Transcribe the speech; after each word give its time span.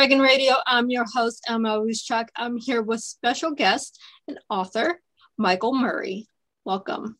Dragon 0.00 0.20
Radio. 0.20 0.54
I'm 0.66 0.88
your 0.88 1.04
host, 1.04 1.44
Emma 1.46 1.78
Ruscsak. 1.78 2.28
I'm 2.34 2.56
here 2.56 2.80
with 2.80 3.00
special 3.00 3.50
guest 3.50 4.00
and 4.26 4.38
author, 4.48 4.98
Michael 5.36 5.74
Murray. 5.74 6.26
Welcome. 6.64 7.18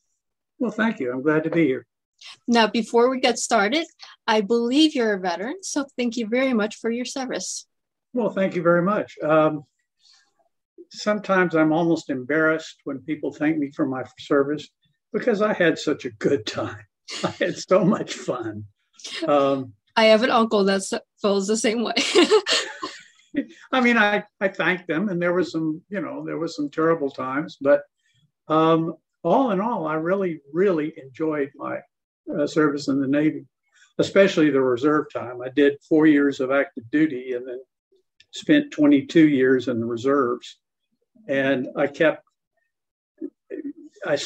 Well, 0.58 0.70
thank 0.70 0.98
you. 0.98 1.12
I'm 1.12 1.20
glad 1.20 1.44
to 1.44 1.50
be 1.50 1.66
here. 1.66 1.84
Now, 2.48 2.68
before 2.68 3.10
we 3.10 3.20
get 3.20 3.38
started, 3.38 3.84
I 4.26 4.40
believe 4.40 4.94
you're 4.94 5.12
a 5.12 5.20
veteran, 5.20 5.56
so 5.60 5.84
thank 5.98 6.16
you 6.16 6.26
very 6.26 6.54
much 6.54 6.76
for 6.76 6.90
your 6.90 7.04
service. 7.04 7.66
Well, 8.14 8.30
thank 8.30 8.56
you 8.56 8.62
very 8.62 8.80
much. 8.80 9.18
Um, 9.22 9.64
sometimes 10.90 11.54
I'm 11.54 11.74
almost 11.74 12.08
embarrassed 12.08 12.76
when 12.84 13.00
people 13.00 13.30
thank 13.30 13.58
me 13.58 13.70
for 13.72 13.84
my 13.84 14.04
service 14.18 14.66
because 15.12 15.42
I 15.42 15.52
had 15.52 15.78
such 15.78 16.06
a 16.06 16.12
good 16.12 16.46
time. 16.46 16.86
I 17.24 17.28
had 17.32 17.58
so 17.58 17.84
much 17.84 18.14
fun. 18.14 18.64
Um, 19.28 19.74
I 19.96 20.06
have 20.06 20.22
an 20.22 20.30
uncle 20.30 20.64
that 20.64 20.82
feels 21.20 21.46
the 21.46 21.56
same 21.56 21.82
way. 21.82 21.94
I 23.72 23.80
mean, 23.80 23.96
I, 23.96 24.24
I 24.40 24.48
thanked 24.48 24.88
them, 24.88 25.08
and 25.08 25.20
there 25.20 25.32
was 25.32 25.52
some, 25.52 25.82
you 25.88 26.00
know, 26.00 26.24
there 26.24 26.38
was 26.38 26.56
some 26.56 26.70
terrible 26.70 27.10
times, 27.10 27.58
but 27.60 27.82
um, 28.48 28.94
all 29.22 29.50
in 29.52 29.60
all, 29.60 29.86
I 29.86 29.94
really, 29.94 30.40
really 30.52 30.92
enjoyed 30.96 31.50
my 31.54 31.78
uh, 32.36 32.46
service 32.46 32.88
in 32.88 33.00
the 33.00 33.06
Navy, 33.06 33.46
especially 33.98 34.50
the 34.50 34.60
reserve 34.60 35.06
time. 35.12 35.40
I 35.42 35.48
did 35.50 35.76
four 35.88 36.06
years 36.06 36.40
of 36.40 36.50
active 36.50 36.84
duty 36.90 37.32
and 37.34 37.46
then 37.46 37.60
spent 38.32 38.72
22 38.72 39.28
years 39.28 39.68
in 39.68 39.80
the 39.80 39.86
reserves. 39.86 40.58
And 41.28 41.68
I 41.76 41.86
kept, 41.86 42.24
I 44.06 44.18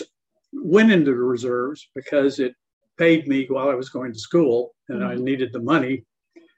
went 0.52 0.92
into 0.92 1.10
the 1.10 1.16
reserves 1.16 1.88
because 1.94 2.38
it 2.38 2.54
paid 2.98 3.28
me 3.28 3.46
while 3.48 3.68
I 3.68 3.74
was 3.74 3.88
going 3.88 4.12
to 4.12 4.18
school 4.18 4.74
and 4.88 5.00
mm-hmm. 5.00 5.10
I 5.10 5.14
needed 5.16 5.52
the 5.52 5.60
money. 5.60 6.04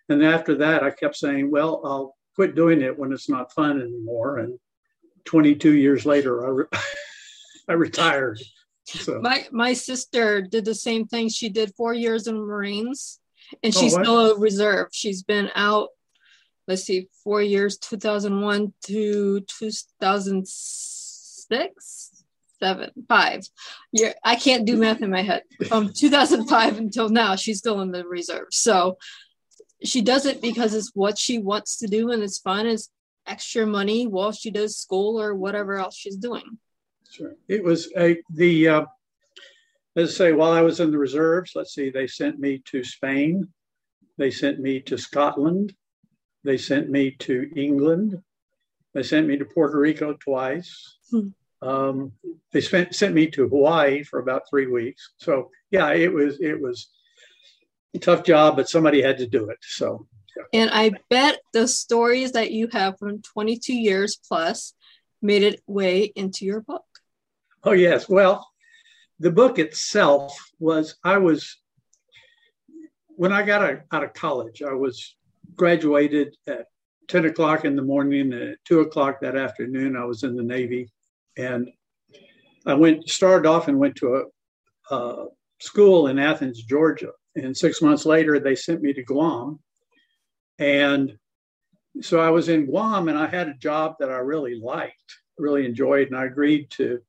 And 0.09 0.25
after 0.25 0.55
that, 0.57 0.83
I 0.83 0.91
kept 0.91 1.17
saying, 1.17 1.51
well, 1.51 1.81
I'll 1.85 2.17
quit 2.35 2.55
doing 2.55 2.81
it 2.83 2.99
when 2.99 3.13
it's 3.13 3.29
not 3.29 3.53
fun 3.53 3.81
anymore. 3.81 4.39
And 4.39 4.59
22 5.25 5.73
years 5.73 6.07
later, 6.07 6.47
I, 6.47 6.51
re- 6.51 6.67
I 7.69 7.73
retired. 7.73 8.41
So. 8.85 9.21
My 9.21 9.45
my 9.51 9.73
sister 9.73 10.43
did 10.43 10.65
the 10.65 10.75
same 10.75 11.09
thing. 11.09 11.29
She 11.29 11.49
did 11.49 11.75
four 11.75 11.93
years 11.93 12.29
in 12.29 12.37
Marines, 12.37 13.19
and 13.65 13.75
oh, 13.75 13.81
she's 13.81 13.97
oh, 13.97 14.03
still 14.03 14.31
a 14.31 14.39
reserve. 14.39 14.91
She's 14.93 15.25
been 15.25 15.51
out. 15.57 15.89
Let's 16.69 16.85
see, 16.85 17.09
four 17.25 17.43
years, 17.43 17.79
2001 17.79 18.73
to 18.87 19.41
2006 19.41 22.16
seven, 22.59 22.91
five. 23.09 23.47
Yeah, 23.93 24.13
I 24.25 24.37
can't 24.37 24.67
do 24.67 24.77
math 24.77 25.03
in 25.03 25.11
my 25.11 25.23
head. 25.23 25.43
From 25.69 25.93
2005 25.97 26.79
until 26.79 27.09
now, 27.09 27.37
she's 27.37 27.59
still 27.59 27.81
in 27.81 27.93
the 27.93 28.07
reserve. 28.07 28.49
So 28.51 28.99
she 29.83 30.01
does 30.01 30.27
it 30.27 30.41
because 30.41 30.75
it's 30.75 30.93
what 30.95 31.19
she 31.19 31.39
wants 31.39 31.79
to 31.79 31.87
do 31.87 32.11
and 32.11 32.23
it's 32.23 32.39
fun. 32.39 32.67
It's 32.67 32.91
extra 33.27 33.67
money 33.67 34.07
while 34.07 34.33
she 34.33 34.51
does 34.51 34.77
school 34.77 35.21
or 35.21 35.35
whatever 35.35 35.77
else 35.79 35.97
she's 35.97 36.17
doing. 36.17 36.59
Sure. 37.11 37.35
It 37.49 37.63
was 37.63 37.93
a 37.97 38.19
the 38.31 38.69
uh, 38.69 38.85
let's 39.95 40.17
say 40.17 40.33
while 40.33 40.53
I 40.53 40.63
was 40.63 40.81
in 40.81 40.91
the 40.91 40.99
reserves. 40.99 41.53
Let's 41.55 41.75
see, 41.75 41.91
they 41.91 42.07
sent 42.07 42.39
me 42.39 42.63
to 42.67 42.85
Spain, 42.85 43.49
they 44.19 44.31
sent 44.31 44.61
me 44.61 44.81
to 44.83 44.97
Scotland, 44.97 45.75
they 46.45 46.57
sent 46.57 46.91
me 46.91 47.13
to 47.21 47.51
England, 47.57 48.23
they 48.95 49.03
sent 49.03 49.27
me 49.27 49.37
to 49.37 49.45
Puerto 49.45 49.79
Rico 49.79 50.15
twice. 50.15 50.97
Hmm. 51.11 51.29
Um, 51.63 52.13
they 52.53 52.61
spent, 52.61 52.95
sent 52.95 53.15
me 53.15 53.29
to 53.29 53.49
Hawaii 53.49 54.03
for 54.03 54.19
about 54.19 54.49
three 54.49 54.67
weeks. 54.67 55.13
So 55.19 55.51
yeah, 55.71 55.93
it 55.93 56.13
was 56.13 56.39
it 56.41 56.61
was 56.61 56.89
a 57.95 57.99
tough 57.99 58.25
job, 58.25 58.57
but 58.57 58.69
somebody 58.69 59.03
had 59.03 59.19
to 59.19 59.27
do 59.27 59.51
it. 59.51 59.59
So. 59.63 60.07
Yeah. 60.37 60.61
And 60.61 60.71
I 60.71 60.91
bet 61.09 61.41
the 61.55 61.67
stories 61.67 62.33
that 62.33 62.51
you 62.51 62.69
have 62.73 62.99
from 62.99 63.23
22 63.23 63.73
years 63.73 64.17
plus 64.29 64.75
made 65.23 65.43
it 65.43 65.63
way 65.67 66.13
into 66.15 66.45
your 66.45 66.61
book. 66.61 66.85
Oh 67.65 67.73
yes, 67.73 68.07
well, 68.07 68.47
the 69.19 69.31
book 69.31 69.59
itself 69.59 70.39
was 70.59 70.97
I 71.03 71.17
was 71.17 71.57
when 73.09 73.33
I 73.33 73.43
got 73.43 73.81
out 73.91 74.05
of 74.05 74.13
college, 74.13 74.63
I 74.63 74.75
was 74.75 75.17
graduated 75.57 76.37
at 76.47 76.67
10 77.09 77.27
o'clock 77.27 77.65
in 77.65 77.77
the 77.77 77.83
morning 77.83 78.33
and 78.33 78.43
at 78.43 78.65
2 78.65 78.81
o'clock 78.81 79.21
that 79.21 79.37
afternoon 79.37 79.97
i 79.97 80.05
was 80.05 80.23
in 80.23 80.35
the 80.35 80.43
navy 80.43 80.89
and 81.37 81.69
I 82.67 82.75
went 82.75 83.09
started 83.09 83.49
off 83.49 83.69
and 83.69 83.79
went 83.79 83.97
to 83.97 84.17
a, 84.91 84.95
a 84.95 85.27
school 85.61 86.09
in 86.09 86.19
Athens, 86.19 86.63
Georgia. 86.63 87.13
And 87.37 87.57
six 87.57 87.83
months 87.83 88.07
later, 88.07 88.39
they 88.39 88.55
sent 88.55 88.83
me 88.83 88.93
to 88.93 89.03
Guam. 89.03 89.61
And 90.59 91.17
so 92.01 92.21
I 92.21 92.31
was 92.31 92.49
in 92.49 92.67
Guam 92.67 93.09
and 93.09 93.19
I 93.19 93.27
had 93.27 93.49
a 93.49 93.55
job 93.55 93.97
that 94.01 94.11
I 94.11 94.19
really 94.19 94.59
liked, 94.59 95.17
really 95.39 95.67
enjoyed, 95.67 96.09
and 96.09 96.17
I 96.17 96.25
agreed 96.25 96.71
to 96.73 97.01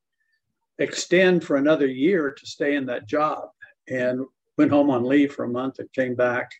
extend 0.79 1.43
for 1.43 1.55
another 1.55 1.87
year 1.87 2.31
to 2.31 2.45
stay 2.45 2.75
in 2.75 2.85
that 2.87 3.07
job. 3.07 3.49
And 3.89 4.25
went 4.57 4.71
home 4.71 4.89
on 4.89 5.03
leave 5.03 5.33
for 5.33 5.45
a 5.45 5.49
month 5.49 5.79
and 5.79 5.91
came 5.93 6.15
back. 6.15 6.51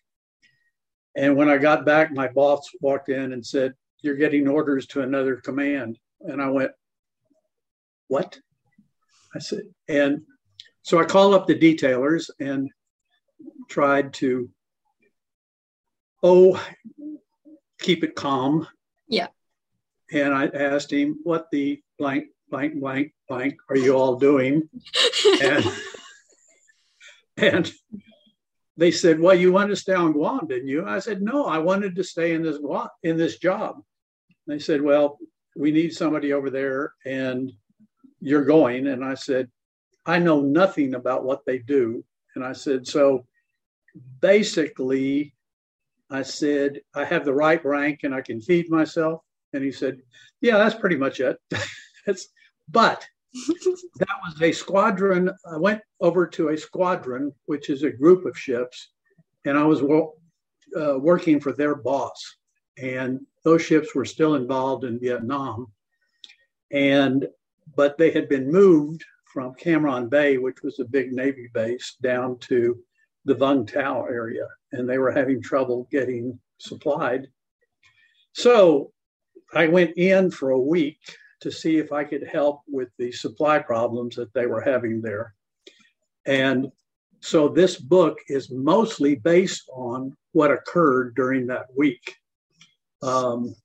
And 1.15 1.35
when 1.35 1.49
I 1.49 1.57
got 1.57 1.85
back, 1.85 2.11
my 2.11 2.27
boss 2.27 2.69
walked 2.79 3.09
in 3.09 3.33
and 3.33 3.45
said, 3.45 3.73
You're 4.01 4.15
getting 4.15 4.47
orders 4.47 4.85
to 4.87 5.01
another 5.01 5.37
command. 5.37 5.97
And 6.21 6.41
I 6.41 6.49
went, 6.49 6.71
what? 8.07 8.39
I 9.35 9.39
said, 9.39 9.63
and 9.87 10.21
so 10.81 10.99
I 10.99 11.05
called 11.05 11.33
up 11.33 11.47
the 11.47 11.57
detailers 11.57 12.29
and 12.39 12.69
tried 13.69 14.13
to, 14.15 14.49
oh, 16.23 16.63
keep 17.79 18.03
it 18.03 18.15
calm. 18.15 18.67
Yeah. 19.07 19.27
And 20.11 20.33
I 20.33 20.47
asked 20.47 20.91
him, 20.91 21.19
what 21.23 21.47
the 21.51 21.81
blank, 21.99 22.27
blank, 22.49 22.79
blank, 22.79 23.13
blank 23.27 23.55
are 23.69 23.75
you 23.75 23.95
all 23.95 24.15
doing? 24.15 24.69
and, 25.41 25.65
and 27.35 27.71
they 28.77 28.91
said, 28.91 29.19
well, 29.19 29.35
you 29.35 29.51
wanted 29.51 29.69
to 29.69 29.75
stay 29.75 29.93
on 29.93 30.13
Guam, 30.13 30.47
didn't 30.47 30.69
you? 30.69 30.85
I 30.85 30.99
said, 30.99 31.21
no, 31.21 31.45
I 31.45 31.57
wanted 31.57 31.95
to 31.95 32.03
stay 32.03 32.33
in 32.33 32.43
this 32.43 32.59
in 33.03 33.17
this 33.17 33.39
job. 33.39 33.81
They 34.45 34.59
said, 34.59 34.81
well, 34.81 35.17
we 35.55 35.71
need 35.71 35.93
somebody 35.93 36.31
over 36.31 36.49
there 36.49 36.93
and 37.05 37.51
you're 38.19 38.45
going. 38.45 38.87
And 38.87 39.03
I 39.03 39.13
said, 39.13 39.49
I 40.05 40.19
know 40.19 40.41
nothing 40.41 40.95
about 40.95 41.23
what 41.23 41.45
they 41.45 41.59
do. 41.59 42.03
And 42.35 42.43
I 42.43 42.53
said, 42.53 42.87
so 42.87 43.25
basically, 44.21 45.33
I 46.09 46.21
said, 46.21 46.81
I 46.95 47.03
have 47.03 47.25
the 47.25 47.33
right 47.33 47.63
rank 47.65 48.01
and 48.03 48.13
I 48.15 48.21
can 48.21 48.41
feed 48.41 48.69
myself. 48.69 49.21
And 49.53 49.63
he 49.63 49.71
said, 49.71 49.99
yeah, 50.41 50.57
that's 50.57 50.75
pretty 50.75 50.97
much 50.97 51.19
it. 51.19 51.37
it's, 52.07 52.29
but 52.69 53.05
that 53.97 54.07
was 54.25 54.41
a 54.41 54.51
squadron. 54.51 55.29
I 55.49 55.57
went 55.57 55.81
over 55.99 56.25
to 56.27 56.49
a 56.49 56.57
squadron, 56.57 57.33
which 57.45 57.69
is 57.69 57.83
a 57.83 57.91
group 57.91 58.25
of 58.25 58.37
ships, 58.37 58.89
and 59.45 59.57
I 59.57 59.63
was 59.63 59.81
uh, 59.81 60.99
working 60.99 61.39
for 61.39 61.53
their 61.53 61.75
boss. 61.75 62.37
And 62.77 63.21
those 63.43 63.61
ships 63.61 63.95
were 63.95 64.05
still 64.05 64.35
involved 64.35 64.83
in 64.83 64.99
Vietnam. 64.99 65.67
And 66.71 67.27
but 67.75 67.97
they 67.97 68.11
had 68.11 68.29
been 68.29 68.51
moved 68.51 69.03
from 69.25 69.53
Cam 69.55 69.83
Ranh 69.83 70.09
Bay, 70.09 70.37
which 70.37 70.63
was 70.63 70.79
a 70.79 70.85
big 70.85 71.11
Navy 71.11 71.49
base, 71.53 71.95
down 72.01 72.39
to 72.39 72.77
the 73.25 73.35
Vung 73.35 73.71
Tau 73.71 74.05
area, 74.05 74.47
and 74.71 74.89
they 74.89 74.97
were 74.97 75.11
having 75.11 75.41
trouble 75.41 75.87
getting 75.91 76.39
supplied. 76.57 77.27
So 78.33 78.91
I 79.53 79.67
went 79.67 79.97
in 79.97 80.31
for 80.31 80.51
a 80.51 80.59
week 80.59 80.99
to 81.41 81.51
see 81.51 81.77
if 81.77 81.91
I 81.91 82.03
could 82.03 82.25
help 82.27 82.61
with 82.67 82.89
the 82.97 83.11
supply 83.11 83.59
problems 83.59 84.15
that 84.15 84.33
they 84.33 84.45
were 84.47 84.61
having 84.61 85.01
there. 85.01 85.33
And 86.25 86.71
so 87.19 87.47
this 87.47 87.77
book 87.77 88.17
is 88.27 88.51
mostly 88.51 89.15
based 89.15 89.69
on 89.73 90.15
what 90.33 90.51
occurred 90.51 91.15
during 91.15 91.47
that 91.47 91.67
week. 91.75 92.15
Um, 93.01 93.55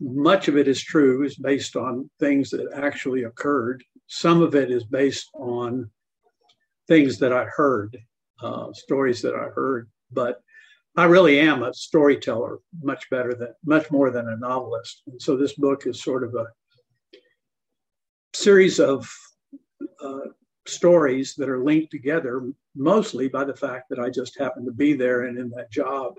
much 0.00 0.48
of 0.48 0.56
it 0.56 0.68
is 0.68 0.82
true, 0.82 1.24
is 1.24 1.36
based 1.36 1.76
on 1.76 2.08
things 2.20 2.50
that 2.50 2.70
actually 2.74 3.24
occurred. 3.24 3.82
Some 4.06 4.42
of 4.42 4.54
it 4.54 4.70
is 4.70 4.84
based 4.84 5.28
on 5.34 5.90
things 6.86 7.18
that 7.18 7.32
I 7.32 7.44
heard, 7.44 7.96
uh, 8.42 8.72
stories 8.72 9.20
that 9.22 9.34
I 9.34 9.48
heard. 9.54 9.88
But 10.12 10.40
I 10.96 11.04
really 11.04 11.38
am 11.40 11.62
a 11.62 11.74
storyteller, 11.74 12.58
much 12.82 13.10
better 13.10 13.34
than, 13.34 13.54
much 13.64 13.90
more 13.90 14.10
than 14.10 14.28
a 14.28 14.36
novelist. 14.36 15.02
And 15.06 15.20
so 15.20 15.36
this 15.36 15.54
book 15.54 15.86
is 15.86 16.02
sort 16.02 16.24
of 16.24 16.34
a 16.34 16.46
series 18.34 18.80
of 18.80 19.08
uh, 20.02 20.30
stories 20.66 21.34
that 21.36 21.48
are 21.48 21.62
linked 21.62 21.90
together, 21.90 22.50
mostly 22.74 23.28
by 23.28 23.44
the 23.44 23.56
fact 23.56 23.88
that 23.90 23.98
I 23.98 24.10
just 24.10 24.38
happened 24.38 24.66
to 24.66 24.72
be 24.72 24.92
there 24.94 25.22
and 25.22 25.38
in 25.38 25.50
that 25.50 25.70
job 25.72 26.14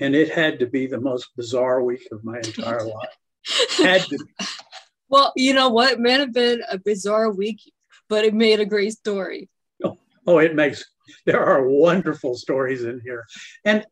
and 0.00 0.14
it 0.14 0.30
had 0.30 0.58
to 0.58 0.66
be 0.66 0.86
the 0.86 1.00
most 1.00 1.28
bizarre 1.36 1.82
week 1.82 2.06
of 2.12 2.24
my 2.24 2.38
entire 2.38 2.84
life. 2.84 3.16
Had 3.78 4.02
to. 4.02 4.18
Be. 4.18 4.46
Well, 5.08 5.30
you 5.36 5.52
know 5.52 5.68
what? 5.68 5.92
It 5.92 6.00
may 6.00 6.12
have 6.12 6.32
been 6.32 6.62
a 6.70 6.78
bizarre 6.78 7.30
week, 7.30 7.60
but 8.08 8.24
it 8.24 8.32
made 8.32 8.60
a 8.60 8.64
great 8.64 8.94
story. 8.94 9.50
Oh, 9.84 9.98
oh 10.26 10.38
it 10.38 10.54
makes. 10.54 10.86
There 11.26 11.44
are 11.44 11.68
wonderful 11.68 12.34
stories 12.34 12.82
in 12.84 12.98
here, 13.04 13.26
and 13.62 13.84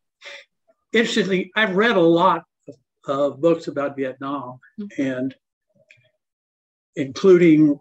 interestingly, 0.94 1.52
I've 1.54 1.76
read 1.76 1.96
a 1.96 2.00
lot 2.00 2.44
of 3.06 3.38
books 3.38 3.68
about 3.68 3.96
Vietnam, 3.96 4.60
mm-hmm. 4.80 5.02
and 5.02 5.34
including 6.96 7.78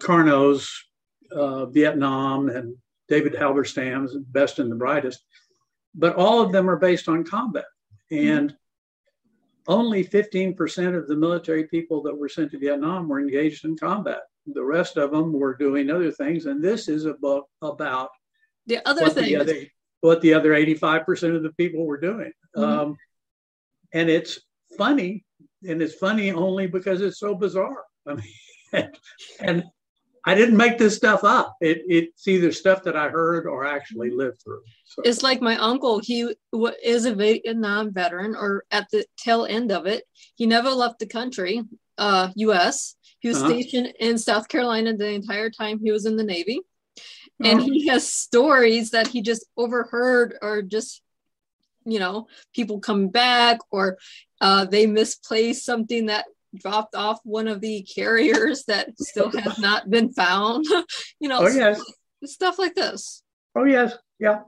Karnow's 0.00 0.68
uh, 1.30 1.66
Vietnam 1.66 2.48
and 2.48 2.76
David 3.08 3.34
Halberstam's 3.34 4.16
Best 4.16 4.58
and 4.58 4.70
the 4.70 4.76
Brightest, 4.76 5.22
but 5.94 6.16
all 6.16 6.40
of 6.40 6.52
them 6.52 6.68
are 6.68 6.78
based 6.78 7.08
on 7.08 7.24
combat. 7.24 7.64
And 8.10 8.50
mm-hmm. 8.50 9.72
only 9.72 10.04
15% 10.04 10.96
of 10.96 11.08
the 11.08 11.16
military 11.16 11.66
people 11.68 12.02
that 12.02 12.16
were 12.16 12.28
sent 12.28 12.50
to 12.52 12.58
Vietnam 12.58 13.08
were 13.08 13.20
engaged 13.20 13.64
in 13.64 13.76
combat. 13.76 14.20
The 14.46 14.64
rest 14.64 14.96
of 14.96 15.12
them 15.12 15.32
were 15.32 15.56
doing 15.56 15.90
other 15.90 16.10
things. 16.10 16.46
And 16.46 16.62
this 16.62 16.88
is 16.88 17.04
a 17.04 17.14
book 17.14 17.46
about 17.62 18.10
the 18.66 18.86
other 18.88 19.08
things. 19.08 19.28
The 19.28 19.36
other, 19.36 19.66
what 20.00 20.20
the 20.20 20.34
other 20.34 20.50
85% 20.50 21.36
of 21.36 21.42
the 21.42 21.52
people 21.52 21.86
were 21.86 22.00
doing. 22.00 22.32
Mm-hmm. 22.56 22.80
Um, 22.80 22.96
and 23.92 24.08
it's 24.08 24.40
funny, 24.76 25.24
and 25.66 25.82
it's 25.82 25.94
funny 25.94 26.32
only 26.32 26.66
because 26.66 27.00
it's 27.00 27.18
so 27.18 27.34
bizarre. 27.34 27.84
I 28.06 28.14
mean, 28.14 28.24
and, 28.72 28.94
and 29.40 29.64
I 30.24 30.34
didn't 30.34 30.56
make 30.56 30.78
this 30.78 30.96
stuff 30.96 31.24
up. 31.24 31.56
It, 31.60 31.82
it's 31.88 32.28
either 32.28 32.52
stuff 32.52 32.84
that 32.84 32.96
I 32.96 33.08
heard 33.08 33.46
or 33.46 33.66
actually 33.66 34.10
lived 34.10 34.42
through. 34.42 34.62
So. 34.84 35.02
It's 35.04 35.22
like 35.22 35.40
my 35.40 35.56
uncle. 35.56 35.98
He 35.98 36.32
is 36.84 37.06
a 37.06 37.14
Vietnam 37.14 37.92
veteran, 37.92 38.36
or 38.36 38.64
at 38.70 38.88
the 38.92 39.04
tail 39.16 39.46
end 39.46 39.72
of 39.72 39.86
it. 39.86 40.04
He 40.36 40.46
never 40.46 40.70
left 40.70 41.00
the 41.00 41.06
country, 41.06 41.62
uh, 41.98 42.30
U.S. 42.36 42.94
He 43.18 43.28
was 43.28 43.38
uh-huh. 43.38 43.48
stationed 43.48 43.94
in 43.98 44.16
South 44.18 44.48
Carolina 44.48 44.96
the 44.96 45.10
entire 45.10 45.50
time 45.50 45.80
he 45.82 45.90
was 45.90 46.06
in 46.06 46.16
the 46.16 46.24
Navy, 46.24 46.60
and 47.42 47.60
uh-huh. 47.60 47.68
he 47.72 47.86
has 47.88 48.08
stories 48.08 48.90
that 48.90 49.08
he 49.08 49.22
just 49.22 49.44
overheard 49.56 50.36
or 50.40 50.62
just, 50.62 51.02
you 51.84 51.98
know, 51.98 52.28
people 52.54 52.78
come 52.78 53.08
back 53.08 53.58
or 53.70 53.98
uh, 54.40 54.66
they 54.66 54.86
misplace 54.86 55.64
something 55.64 56.06
that 56.06 56.26
dropped 56.56 56.94
off 56.94 57.20
one 57.24 57.48
of 57.48 57.60
the 57.60 57.82
carriers 57.82 58.64
that 58.64 58.90
still 58.98 59.30
has 59.38 59.58
not 59.58 59.90
been 59.90 60.12
found. 60.12 60.64
you 61.20 61.28
know, 61.28 61.40
oh, 61.40 61.48
yes. 61.48 61.82
stuff 62.24 62.58
like 62.58 62.74
this. 62.74 63.22
Oh 63.54 63.64
yes, 63.64 63.94
yeah. 64.18 64.40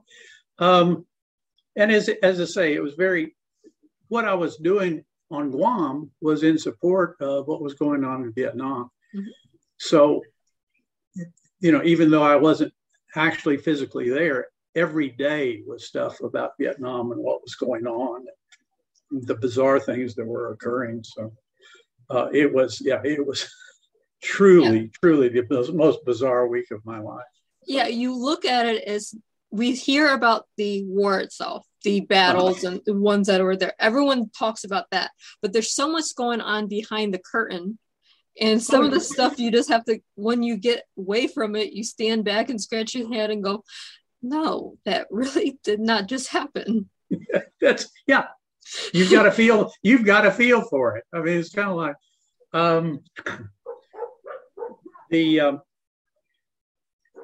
Um, 0.58 1.06
and 1.76 1.90
as 1.90 2.08
as 2.22 2.40
I 2.40 2.44
say, 2.44 2.74
it 2.74 2.82
was 2.82 2.94
very 2.94 3.34
what 4.08 4.24
I 4.24 4.34
was 4.34 4.56
doing 4.56 5.04
on 5.30 5.50
Guam 5.50 6.10
was 6.20 6.42
in 6.42 6.58
support 6.58 7.16
of 7.20 7.46
what 7.46 7.60
was 7.60 7.74
going 7.74 8.04
on 8.04 8.22
in 8.22 8.32
Vietnam. 8.32 8.90
Mm-hmm. 9.14 9.28
So, 9.78 10.22
you 11.60 11.72
know, 11.72 11.82
even 11.82 12.10
though 12.10 12.22
I 12.22 12.36
wasn't 12.36 12.72
actually 13.16 13.56
physically 13.56 14.10
there, 14.10 14.48
every 14.74 15.08
day 15.10 15.62
was 15.66 15.86
stuff 15.86 16.20
about 16.20 16.52
Vietnam 16.60 17.12
and 17.12 17.20
what 17.20 17.42
was 17.42 17.54
going 17.54 17.86
on, 17.86 18.26
the 19.10 19.34
bizarre 19.34 19.80
things 19.80 20.14
that 20.14 20.26
were 20.26 20.52
occurring. 20.52 21.02
So 21.04 21.32
uh, 22.10 22.28
it 22.32 22.52
was, 22.52 22.80
yeah, 22.80 23.00
it 23.04 23.24
was 23.24 23.48
truly, 24.22 24.80
yeah. 24.80 24.86
truly 25.00 25.28
the 25.28 25.72
most 25.72 26.04
bizarre 26.04 26.46
week 26.48 26.70
of 26.70 26.84
my 26.84 26.98
life. 26.98 27.24
Yeah, 27.66 27.86
you 27.86 28.14
look 28.16 28.44
at 28.44 28.66
it 28.66 28.84
as 28.84 29.14
we 29.50 29.72
hear 29.72 30.12
about 30.12 30.46
the 30.56 30.84
war 30.84 31.20
itself, 31.20 31.64
the 31.84 32.00
battles 32.00 32.64
and 32.64 32.80
the 32.86 32.94
ones 32.94 33.28
that 33.28 33.40
were 33.40 33.56
there. 33.56 33.74
Everyone 33.78 34.28
talks 34.30 34.64
about 34.64 34.90
that, 34.90 35.12
but 35.40 35.52
there's 35.52 35.72
so 35.72 35.90
much 35.90 36.14
going 36.16 36.40
on 36.40 36.66
behind 36.66 37.14
the 37.14 37.20
curtain. 37.20 37.78
And 38.40 38.60
some 38.60 38.82
oh, 38.82 38.86
of 38.86 38.90
the 38.90 39.00
stuff 39.00 39.38
you 39.38 39.52
just 39.52 39.68
have 39.68 39.84
to, 39.84 40.00
when 40.16 40.42
you 40.42 40.56
get 40.56 40.82
away 40.98 41.28
from 41.28 41.54
it, 41.54 41.72
you 41.72 41.84
stand 41.84 42.24
back 42.24 42.50
and 42.50 42.60
scratch 42.60 42.96
your 42.96 43.12
head 43.12 43.30
and 43.30 43.44
go, 43.44 43.62
no, 44.22 44.76
that 44.86 45.06
really 45.12 45.56
did 45.62 45.78
not 45.78 46.08
just 46.08 46.28
happen. 46.28 46.90
That's, 47.60 47.88
yeah, 48.08 48.26
you've 48.92 49.10
got 49.10 49.24
to 49.24 49.32
feel 49.32 49.72
you've 49.82 50.04
got 50.04 50.22
to 50.22 50.30
feel 50.30 50.62
for 50.62 50.96
it. 50.96 51.04
I 51.12 51.20
mean, 51.20 51.38
it's 51.38 51.54
kind 51.54 51.70
of 51.70 51.76
like 51.76 51.96
um, 52.52 53.00
the 55.10 55.40
um, 55.40 55.62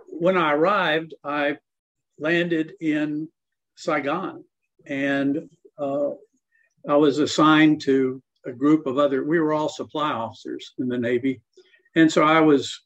when 0.09 0.37
I 0.37 0.53
arrived, 0.53 1.15
I 1.25 1.57
landed 2.19 2.75
in 2.81 3.29
Saigon, 3.77 4.45
and 4.87 5.49
uh, 5.79 6.11
I 6.89 6.97
was 6.97 7.19
assigned 7.19 7.81
to 7.83 8.23
a 8.47 8.53
group 8.53 8.87
of 8.87 8.99
other. 8.99 9.25
We 9.25 9.41
were 9.41 9.53
all 9.53 9.69
supply 9.69 10.11
officers 10.11 10.73
in 10.79 10.89
the 10.89 10.99
Navy, 10.99 11.41
and 11.97 12.11
so 12.11 12.23
I 12.23 12.41
was 12.41 12.81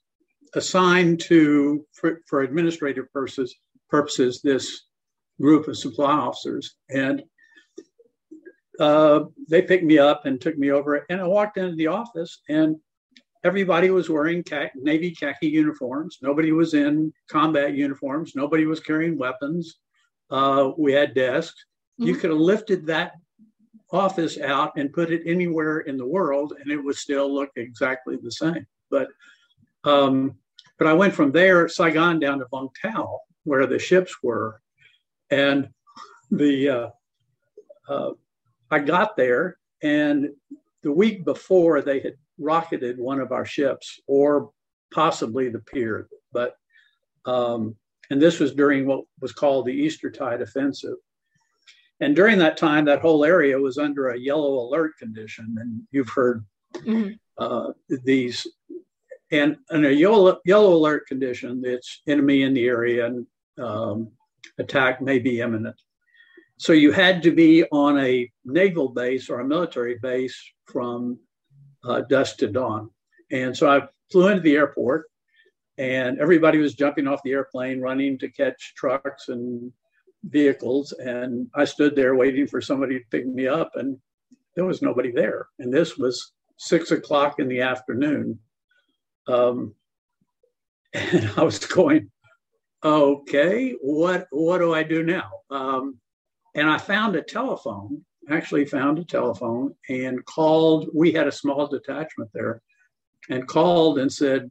assigned 0.55 1.21
to 1.21 1.85
for, 1.93 2.21
for 2.29 2.43
administrative 2.43 3.13
purposes 3.13 3.55
purposes 3.89 4.41
this 4.41 4.85
group 5.41 5.69
of 5.69 5.77
supply 5.77 6.13
officers 6.13 6.77
and 6.91 7.23
uh, 8.81 9.25
they 9.49 9.63
picked 9.63 9.85
me 9.85 9.99
up 9.99 10.27
and 10.27 10.41
took 10.41 10.57
me 10.59 10.71
over. 10.71 11.07
And 11.09 11.21
I 11.21 11.27
walked 11.27 11.59
into 11.59 11.77
the 11.77 11.87
office, 11.89 12.41
and 12.49 12.77
everybody 13.45 13.91
was 13.91 14.11
wearing 14.11 14.43
khaki, 14.43 14.71
Navy 14.77 15.13
khaki 15.13 15.49
uniforms. 15.49 16.19
Nobody 16.23 16.53
was 16.53 16.75
in 16.75 17.13
combat 17.29 17.75
uniforms. 17.75 18.33
Nobody 18.35 18.67
was 18.67 18.81
carrying 18.81 19.19
weapons. 19.19 19.79
Uh, 20.31 20.73
we 20.77 20.93
had 20.93 21.15
desks. 21.15 21.65
Mm-hmm. 22.01 22.09
You 22.09 22.17
could 22.17 22.31
have 22.31 22.41
lifted 22.41 22.87
that 22.87 23.13
office 23.93 24.39
out 24.41 24.73
and 24.77 24.93
put 24.93 25.13
it 25.13 25.23
anywhere 25.27 25.81
in 25.81 25.97
the 25.97 26.07
world, 26.07 26.55
and 26.61 26.71
it 26.73 26.79
would 26.79 26.97
still 26.97 27.33
look 27.33 27.51
exactly 27.57 28.17
the 28.21 28.33
same. 28.33 28.67
But 28.91 29.09
um, 29.85 30.37
but 30.79 30.89
I 30.89 30.95
went 30.95 31.15
from 31.15 31.31
there, 31.31 31.69
Saigon, 31.69 32.19
down 32.19 32.41
to 32.41 32.47
Vung 32.47 32.71
Tau, 32.83 33.21
where 33.45 33.67
the 33.67 33.79
ships 33.79 34.17
were, 34.23 34.61
and 35.31 35.69
the 36.31 36.69
uh, 36.69 36.89
uh, 37.89 38.11
I 38.75 38.81
got 38.81 39.17
there, 39.17 39.57
and 39.83 40.31
the 40.83 40.93
week 40.93 41.25
before 41.25 41.81
they 41.81 42.01
had 42.01 42.17
rocketed 42.39 42.99
one 42.99 43.21
of 43.21 43.31
our 43.31 43.47
ships, 43.47 44.01
or 44.07 44.51
possibly 44.93 45.49
the 45.49 45.61
pier. 45.61 46.09
But 46.33 46.57
um, 47.25 47.77
and 48.11 48.21
this 48.21 48.41
was 48.41 48.53
during 48.55 48.87
what 48.87 49.05
was 49.21 49.33
called 49.33 49.67
the 49.67 49.73
Eastertide 49.73 50.43
Offensive. 50.43 50.97
And 52.01 52.17
during 52.17 52.39
that 52.39 52.57
time, 52.57 52.85
that 52.87 53.01
whole 53.01 53.25
area 53.25 53.59
was 53.59 53.79
under 53.79 54.09
a 54.09 54.19
yellow 54.19 54.55
alert 54.65 54.99
condition, 54.99 55.57
and 55.59 55.83
you've 55.93 56.11
heard 56.11 56.45
mm-hmm. 56.75 57.13
uh, 57.39 57.71
these. 57.89 58.47
And 59.31 59.57
in 59.71 59.85
a 59.85 59.91
yellow, 59.91 60.39
yellow 60.45 60.75
alert 60.75 61.07
condition, 61.07 61.63
it's 61.65 62.03
enemy 62.07 62.43
in 62.43 62.55
the 62.55 62.67
area 62.67 63.07
and 63.07 63.27
um, 63.59 64.11
attack 64.59 65.01
may 65.01 65.19
be 65.19 65.41
imminent. 65.41 65.81
So 66.57 66.73
you 66.73 66.93
had 66.93 67.23
to 67.25 67.31
be 67.31 67.65
on 67.73 67.99
a 67.99 68.31
naval 68.45 68.89
base 68.89 69.29
or 69.29 69.41
a 69.41 69.47
military 69.47 69.99
base 70.01 70.37
from 70.67 71.19
uh, 71.85 72.03
dusk 72.03 72.39
to 72.39 72.49
dawn. 72.49 72.91
And 73.33 73.57
so 73.57 73.69
I 73.69 73.87
flew 74.11 74.29
into 74.29 74.41
the 74.41 74.55
airport, 74.55 75.07
and 75.79 76.19
everybody 76.21 76.59
was 76.59 76.75
jumping 76.75 77.09
off 77.09 77.23
the 77.25 77.33
airplane, 77.33 77.81
running 77.81 78.19
to 78.19 78.29
catch 78.29 78.75
trucks 78.77 79.29
and 79.29 79.73
vehicles. 80.25 80.93
And 80.93 81.49
I 81.55 81.65
stood 81.65 81.97
there 81.97 82.15
waiting 82.15 82.47
for 82.47 82.61
somebody 82.61 82.99
to 82.99 83.05
pick 83.11 83.27
me 83.27 83.49
up, 83.49 83.73
and 83.75 83.99
there 84.55 84.65
was 84.65 84.83
nobody 84.83 85.11
there. 85.11 85.49
And 85.59 85.73
this 85.73 85.97
was 85.99 86.33
six 86.57 86.93
o'clock 86.93 87.41
in 87.41 87.49
the 87.49 87.61
afternoon. 87.61 88.39
Um, 89.27 89.75
and 90.93 91.31
I 91.37 91.43
was 91.43 91.59
going, 91.59 92.11
okay, 92.85 93.75
what 93.81 94.29
what 94.31 94.59
do 94.59 94.73
I 94.73 94.85
do 94.85 95.03
now? 95.03 95.31
Um, 95.51 95.99
and 96.55 96.71
I 96.71 96.79
found 96.79 97.17
a 97.17 97.23
telephone, 97.23 98.05
actually 98.31 98.65
found 98.65 98.99
a 98.99 99.05
telephone 99.05 99.75
and 99.89 100.25
called. 100.25 100.89
We 100.95 101.13
had 101.13 101.27
a 101.27 101.33
small 101.33 101.67
detachment 101.67 102.31
there 102.33 102.63
and 103.29 103.47
called 103.47 103.99
and 103.99 104.13
said, 104.13 104.51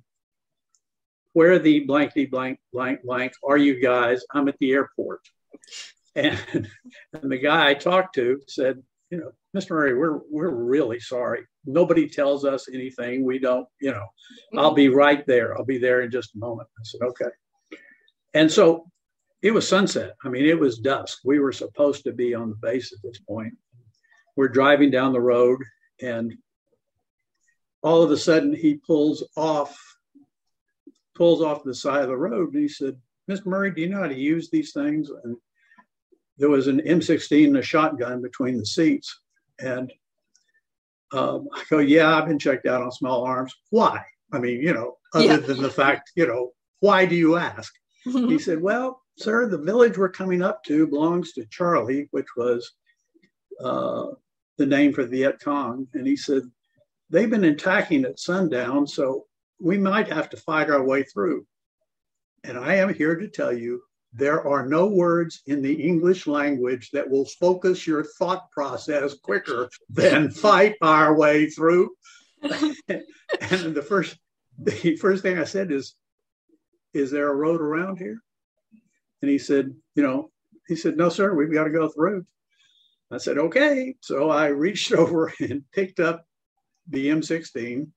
Where 1.33 1.59
the 1.59 1.81
blankety 1.81 2.25
blank 2.25 2.59
blank 2.71 3.01
blank 3.03 3.33
are 3.47 3.57
you 3.57 3.81
guys? 3.81 4.23
I'm 4.31 4.47
at 4.47 4.57
the 4.59 4.71
airport. 4.71 5.21
And, 6.15 6.37
and 7.13 7.31
the 7.31 7.39
guy 7.39 7.69
I 7.69 7.73
talked 7.73 8.13
to 8.15 8.39
said, 8.47 8.83
you 9.09 9.17
know, 9.17 9.31
Mr. 9.57 9.71
Murray, 9.71 9.95
we're 9.95 10.19
we're 10.29 10.49
really 10.49 10.99
sorry. 10.99 11.41
Nobody 11.65 12.07
tells 12.07 12.45
us 12.45 12.67
anything. 12.71 13.23
We 13.23 13.39
don't, 13.39 13.67
you 13.81 13.89
know, 13.89 14.05
I'll 14.55 14.75
be 14.75 14.89
right 14.89 15.25
there. 15.25 15.57
I'll 15.57 15.65
be 15.65 15.79
there 15.79 16.01
in 16.01 16.11
just 16.11 16.35
a 16.35 16.37
moment. 16.37 16.67
I 16.77 16.81
said, 16.83 17.01
okay. 17.01 17.31
And 18.35 18.51
so 18.51 18.91
it 19.43 19.53
was 19.53 19.67
sunset. 19.67 20.15
I 20.23 20.29
mean, 20.29 20.45
it 20.45 20.57
was 20.57 20.79
dusk. 20.79 21.19
We 21.25 21.39
were 21.39 21.51
supposed 21.51 22.05
to 22.05 22.13
be 22.13 22.33
on 22.33 22.49
the 22.49 22.55
base 22.55 22.93
at 22.93 22.99
this 23.03 23.19
point. 23.19 23.53
We're 24.37 24.47
driving 24.47 24.89
down 24.89 25.11
the 25.11 25.19
road, 25.19 25.59
and 26.01 26.33
all 27.83 28.01
of 28.01 28.09
a 28.09 28.17
sudden 28.17 28.55
he 28.55 28.75
pulls 28.75 29.21
off, 29.35 29.77
pulls 31.13 31.41
off 31.41 31.65
the 31.65 31.75
side 31.75 32.03
of 32.03 32.07
the 32.07 32.15
road, 32.15 32.53
and 32.53 32.63
he 32.63 32.69
said, 32.69 32.97
"Miss 33.27 33.45
Murray, 33.45 33.71
do 33.71 33.81
you 33.81 33.89
know 33.89 33.99
how 33.99 34.07
to 34.07 34.17
use 34.17 34.49
these 34.49 34.71
things?" 34.71 35.11
And 35.23 35.35
there 36.37 36.49
was 36.49 36.67
an 36.67 36.79
M16 36.79 37.47
and 37.47 37.57
a 37.57 37.61
shotgun 37.61 38.21
between 38.21 38.57
the 38.57 38.65
seats, 38.65 39.19
and 39.59 39.91
um, 41.11 41.49
I 41.53 41.63
go, 41.69 41.79
"Yeah, 41.79 42.15
I've 42.15 42.29
been 42.29 42.39
checked 42.39 42.65
out 42.65 42.81
on 42.81 42.93
small 42.93 43.25
arms. 43.25 43.53
Why? 43.71 44.05
I 44.31 44.39
mean, 44.39 44.61
you 44.61 44.73
know, 44.73 44.95
other 45.13 45.25
yeah. 45.25 45.37
than 45.37 45.61
the 45.61 45.69
fact, 45.69 46.11
you 46.15 46.27
know, 46.27 46.53
why 46.79 47.05
do 47.05 47.15
you 47.15 47.35
ask?" 47.35 47.73
He 48.03 48.39
said, 48.39 48.61
"Well." 48.61 48.99
Sir, 49.15 49.47
the 49.47 49.59
village 49.59 49.95
we're 49.95 50.09
coming 50.09 50.41
up 50.41 50.63
to 50.63 50.87
belongs 50.87 51.33
to 51.33 51.45
Charlie, 51.45 52.07
which 52.09 52.25
was 52.35 52.67
uh, 53.63 54.07
the 54.57 54.65
name 54.65 54.91
for 54.91 55.03
the 55.03 55.17
Viet 55.17 55.39
Cong. 55.39 55.87
And 55.93 56.07
he 56.07 56.15
said, 56.15 56.43
they've 57.09 57.29
been 57.29 57.43
attacking 57.43 58.05
at 58.05 58.19
sundown, 58.19 58.87
so 58.87 59.25
we 59.59 59.77
might 59.77 60.11
have 60.11 60.29
to 60.31 60.37
fight 60.37 60.69
our 60.69 60.83
way 60.83 61.03
through. 61.03 61.45
And 62.43 62.57
I 62.57 62.75
am 62.75 62.93
here 62.93 63.15
to 63.15 63.27
tell 63.27 63.53
you 63.53 63.81
there 64.11 64.45
are 64.45 64.65
no 64.65 64.87
words 64.87 65.41
in 65.45 65.61
the 65.61 65.73
English 65.73 66.27
language 66.27 66.89
that 66.91 67.09
will 67.09 67.25
focus 67.25 67.87
your 67.87 68.03
thought 68.03 68.49
process 68.51 69.13
quicker 69.13 69.69
than 69.89 70.29
fight 70.29 70.75
our 70.81 71.15
way 71.15 71.49
through. 71.49 71.91
and 72.43 73.75
the 73.75 73.85
first 73.87 74.17
the 74.59 74.95
first 74.97 75.23
thing 75.23 75.39
I 75.39 75.45
said 75.45 75.71
is, 75.71 75.95
is 76.93 77.11
there 77.11 77.29
a 77.29 77.35
road 77.35 77.61
around 77.61 77.97
here? 77.97 78.21
And 79.21 79.29
he 79.29 79.37
said, 79.37 79.73
you 79.95 80.03
know, 80.03 80.31
he 80.67 80.75
said, 80.75 80.97
no, 80.97 81.09
sir, 81.09 81.33
we've 81.33 81.53
got 81.53 81.65
to 81.65 81.69
go 81.69 81.89
through. 81.89 82.25
I 83.11 83.17
said, 83.17 83.37
okay. 83.37 83.95
So 84.01 84.29
I 84.29 84.47
reached 84.47 84.91
over 85.03 85.33
and 85.39 85.63
picked 85.71 85.99
up 85.99 86.25
the 86.89 87.07
M16, 87.07 87.87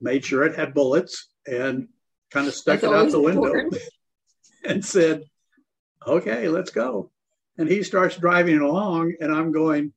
made 0.00 0.24
sure 0.24 0.44
it 0.44 0.56
had 0.56 0.74
bullets, 0.74 1.28
and 1.46 1.88
kind 2.30 2.46
of 2.46 2.54
stuck 2.54 2.80
That's 2.80 2.92
it 2.92 2.96
out 2.96 3.10
the 3.10 3.20
window 3.20 3.70
and 4.64 4.84
said, 4.84 5.24
okay, 6.06 6.48
let's 6.48 6.70
go. 6.70 7.10
And 7.58 7.68
he 7.68 7.82
starts 7.82 8.16
driving 8.16 8.58
along, 8.58 9.14
and 9.20 9.32
I'm 9.32 9.52
going, 9.52 9.92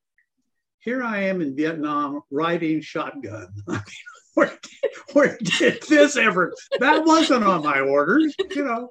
here 0.80 1.04
I 1.04 1.24
am 1.24 1.42
in 1.42 1.56
Vietnam 1.56 2.22
riding 2.30 2.82
shotgun. 2.82 3.54
Where, 4.34 4.52
where 5.13 5.38
did 5.42 5.84
this 5.84 6.18
ever? 6.18 6.54
That 6.80 7.06
wasn't 7.06 7.44
on 7.44 7.63
my 7.63 7.80
orders, 7.80 8.36
you 8.56 8.63
know. 8.63 8.90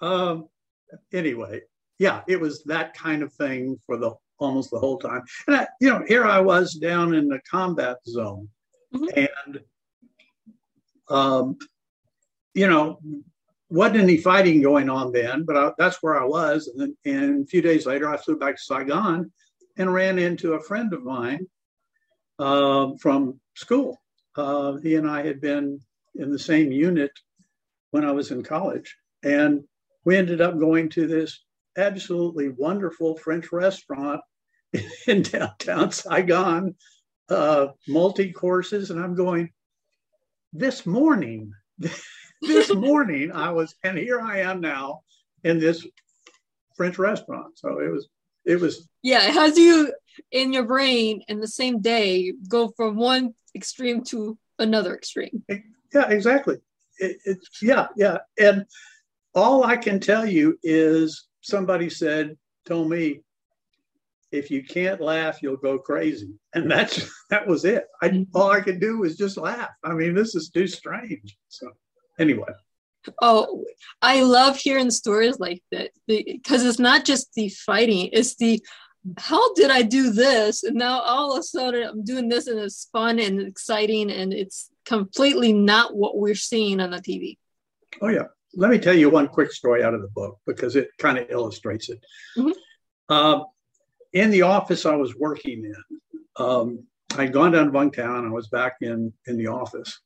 Um, 0.00 0.48
anyway, 1.12 1.62
yeah, 1.98 2.22
it 2.28 2.40
was 2.40 2.64
that 2.64 2.94
kind 2.94 3.22
of 3.22 3.32
thing 3.32 3.78
for 3.86 3.96
the 3.96 4.12
almost 4.38 4.70
the 4.70 4.78
whole 4.78 4.98
time. 4.98 5.22
And 5.46 5.56
I, 5.56 5.68
you 5.80 5.90
know, 5.90 6.04
here 6.06 6.24
I 6.24 6.40
was 6.40 6.74
down 6.74 7.14
in 7.14 7.28
the 7.28 7.40
combat 7.50 7.98
zone, 8.06 8.48
mm-hmm. 8.94 9.28
and 9.46 9.60
um, 11.08 11.58
you 12.54 12.68
know, 12.68 13.00
wasn't 13.68 14.00
any 14.00 14.16
fighting 14.16 14.62
going 14.62 14.88
on 14.88 15.12
then, 15.12 15.44
but 15.44 15.56
I, 15.56 15.72
that's 15.78 16.02
where 16.02 16.20
I 16.20 16.24
was. 16.24 16.68
And, 16.68 16.80
then, 16.80 16.96
and 17.04 17.44
a 17.44 17.46
few 17.46 17.62
days 17.62 17.86
later, 17.86 18.08
I 18.08 18.16
flew 18.16 18.38
back 18.38 18.56
to 18.56 18.62
Saigon 18.62 19.32
and 19.76 19.92
ran 19.92 20.18
into 20.18 20.54
a 20.54 20.62
friend 20.62 20.92
of 20.92 21.02
mine 21.02 21.46
uh, 22.38 22.92
from 23.00 23.40
school. 23.54 23.98
Uh, 24.36 24.76
he 24.76 24.96
and 24.96 25.08
I 25.08 25.24
had 25.24 25.40
been 25.40 25.80
in 26.14 26.30
the 26.30 26.38
same 26.38 26.72
unit 26.72 27.12
when 27.90 28.04
I 28.04 28.12
was 28.12 28.30
in 28.30 28.42
college. 28.42 28.96
And 29.22 29.64
we 30.04 30.16
ended 30.16 30.40
up 30.40 30.58
going 30.58 30.88
to 30.90 31.06
this 31.06 31.44
absolutely 31.76 32.50
wonderful 32.50 33.16
French 33.16 33.52
restaurant 33.52 34.20
in 35.06 35.22
downtown 35.22 35.90
Saigon, 35.92 36.74
uh, 37.28 37.68
multi 37.88 38.32
courses. 38.32 38.90
And 38.90 39.00
I'm 39.00 39.14
going, 39.14 39.50
this 40.52 40.86
morning, 40.86 41.52
this 42.42 42.72
morning 42.72 43.32
I 43.32 43.50
was, 43.50 43.74
and 43.82 43.98
here 43.98 44.20
I 44.20 44.40
am 44.40 44.60
now 44.60 45.00
in 45.42 45.58
this 45.58 45.86
French 46.76 46.98
restaurant. 46.98 47.58
So 47.58 47.80
it 47.80 47.90
was, 47.90 48.08
it 48.44 48.60
was. 48.60 48.88
Yeah, 49.02 49.26
it 49.28 49.34
has 49.34 49.56
you 49.56 49.92
in 50.30 50.52
your 50.52 50.64
brain 50.64 51.22
in 51.28 51.40
the 51.40 51.48
same 51.48 51.80
day 51.80 52.32
go 52.48 52.72
from 52.76 52.96
one 52.96 53.34
extreme 53.54 54.02
to 54.04 54.38
another 54.58 54.94
extreme. 54.94 55.44
Yeah, 55.48 56.08
exactly. 56.08 56.56
It, 56.98 57.18
it, 57.24 57.38
yeah, 57.62 57.88
yeah. 57.96 58.18
And 58.38 58.66
all 59.34 59.64
I 59.64 59.76
can 59.76 60.00
tell 60.00 60.26
you 60.26 60.58
is 60.62 61.28
somebody 61.40 61.90
said, 61.90 62.36
told 62.66 62.88
me, 62.90 63.20
if 64.32 64.50
you 64.50 64.64
can't 64.64 65.00
laugh, 65.00 65.42
you'll 65.42 65.56
go 65.56 65.78
crazy. 65.78 66.34
And 66.54 66.70
that's 66.70 67.08
that 67.30 67.46
was 67.46 67.64
it. 67.64 67.84
I, 68.02 68.08
mm-hmm. 68.08 68.22
all 68.34 68.50
I 68.50 68.60
could 68.60 68.80
do 68.80 68.98
was 68.98 69.16
just 69.16 69.36
laugh. 69.36 69.70
I 69.84 69.92
mean, 69.92 70.14
this 70.14 70.34
is 70.34 70.50
too 70.50 70.66
strange. 70.66 71.36
So 71.48 71.70
anyway. 72.18 72.48
Oh, 73.20 73.64
I 74.00 74.22
love 74.22 74.56
hearing 74.56 74.90
stories 74.90 75.38
like 75.38 75.62
that 75.70 75.90
because 76.06 76.64
it's 76.64 76.78
not 76.78 77.04
just 77.04 77.34
the 77.34 77.50
fighting, 77.50 78.08
it's 78.12 78.34
the 78.36 78.64
how 79.18 79.54
did 79.54 79.70
I 79.70 79.82
do 79.82 80.12
this? 80.12 80.64
And 80.64 80.76
now 80.76 81.00
all 81.00 81.32
of 81.32 81.40
a 81.40 81.42
sudden 81.42 81.86
I'm 81.86 82.04
doing 82.04 82.28
this 82.28 82.46
and 82.46 82.58
it's 82.58 82.88
fun 82.92 83.18
and 83.18 83.40
exciting 83.40 84.10
and 84.10 84.32
it's 84.32 84.70
completely 84.84 85.52
not 85.52 85.94
what 85.94 86.16
we're 86.16 86.34
seeing 86.34 86.80
on 86.80 86.90
the 86.90 86.98
TV. 86.98 87.38
Oh, 88.00 88.08
yeah. 88.08 88.24
Let 88.54 88.70
me 88.70 88.78
tell 88.78 88.94
you 88.94 89.10
one 89.10 89.28
quick 89.28 89.52
story 89.52 89.82
out 89.82 89.94
of 89.94 90.00
the 90.00 90.08
book 90.08 90.38
because 90.46 90.76
it 90.76 90.88
kind 90.98 91.18
of 91.18 91.30
illustrates 91.30 91.90
it. 91.90 92.04
Mm-hmm. 92.36 93.14
Um, 93.14 93.44
in 94.12 94.30
the 94.30 94.42
office 94.42 94.86
I 94.86 94.94
was 94.94 95.16
working 95.16 95.64
in, 95.64 96.00
um, 96.36 96.84
I'd 97.16 97.32
gone 97.32 97.52
down 97.52 97.66
to 97.66 97.72
Vung 97.72 97.92
Tau. 97.92 98.24
I 98.24 98.28
was 98.28 98.48
back 98.48 98.76
in, 98.80 99.12
in 99.26 99.36
the 99.36 99.48
office. 99.48 100.00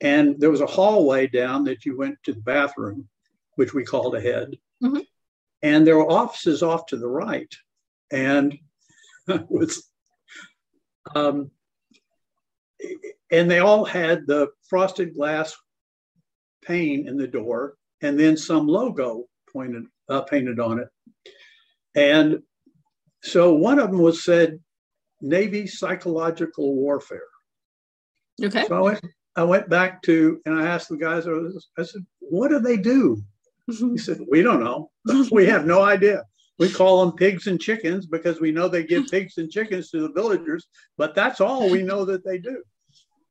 And 0.00 0.38
there 0.38 0.50
was 0.50 0.60
a 0.60 0.66
hallway 0.66 1.26
down 1.26 1.64
that 1.64 1.84
you 1.84 1.98
went 1.98 2.18
to 2.24 2.32
the 2.32 2.40
bathroom, 2.40 3.08
which 3.56 3.74
we 3.74 3.84
called 3.84 4.14
ahead. 4.14 4.56
Mm-hmm. 4.82 5.00
And 5.62 5.86
there 5.86 5.96
were 5.96 6.10
offices 6.10 6.62
off 6.62 6.86
to 6.86 6.96
the 6.96 7.08
right 7.08 7.52
and 8.10 8.56
was 9.48 9.88
um, 11.14 11.50
and 13.30 13.50
they 13.50 13.58
all 13.58 13.84
had 13.84 14.26
the 14.26 14.48
frosted 14.68 15.14
glass 15.14 15.56
pane 16.62 17.08
in 17.08 17.16
the 17.16 17.26
door 17.26 17.74
and 18.02 18.18
then 18.18 18.36
some 18.36 18.66
logo 18.66 19.24
pointed 19.52 19.84
uh, 20.08 20.22
painted 20.22 20.60
on 20.60 20.78
it. 20.78 20.88
And 21.94 22.42
so 23.22 23.54
one 23.54 23.78
of 23.78 23.90
them 23.90 24.00
was 24.00 24.24
said 24.24 24.60
navy 25.20 25.66
psychological 25.66 26.74
warfare. 26.74 27.20
Okay. 28.42 28.66
So 28.66 28.76
i 28.76 28.80
went, 28.80 29.00
I 29.36 29.42
went 29.42 29.68
back 29.68 30.02
to 30.02 30.40
and 30.46 30.54
i 30.54 30.66
asked 30.66 30.88
the 30.88 30.96
guys 30.96 31.26
i 31.26 31.82
said 31.82 32.06
what 32.20 32.48
do 32.48 32.60
they 32.60 32.76
do? 32.76 33.22
He 33.66 33.98
said 33.98 34.20
we 34.30 34.42
don't 34.42 34.64
know. 34.64 34.90
We 35.30 35.46
have 35.46 35.66
no 35.66 35.82
idea 35.82 36.24
we 36.58 36.70
call 36.70 37.04
them 37.04 37.16
pigs 37.16 37.46
and 37.46 37.60
chickens 37.60 38.06
because 38.06 38.40
we 38.40 38.50
know 38.50 38.68
they 38.68 38.84
give 38.84 39.06
pigs 39.10 39.38
and 39.38 39.50
chickens 39.50 39.90
to 39.90 40.00
the 40.00 40.12
villagers, 40.12 40.66
but 40.96 41.14
that's 41.14 41.40
all 41.40 41.70
we 41.70 41.82
know 41.82 42.04
that 42.04 42.24
they 42.24 42.38
do. 42.38 42.62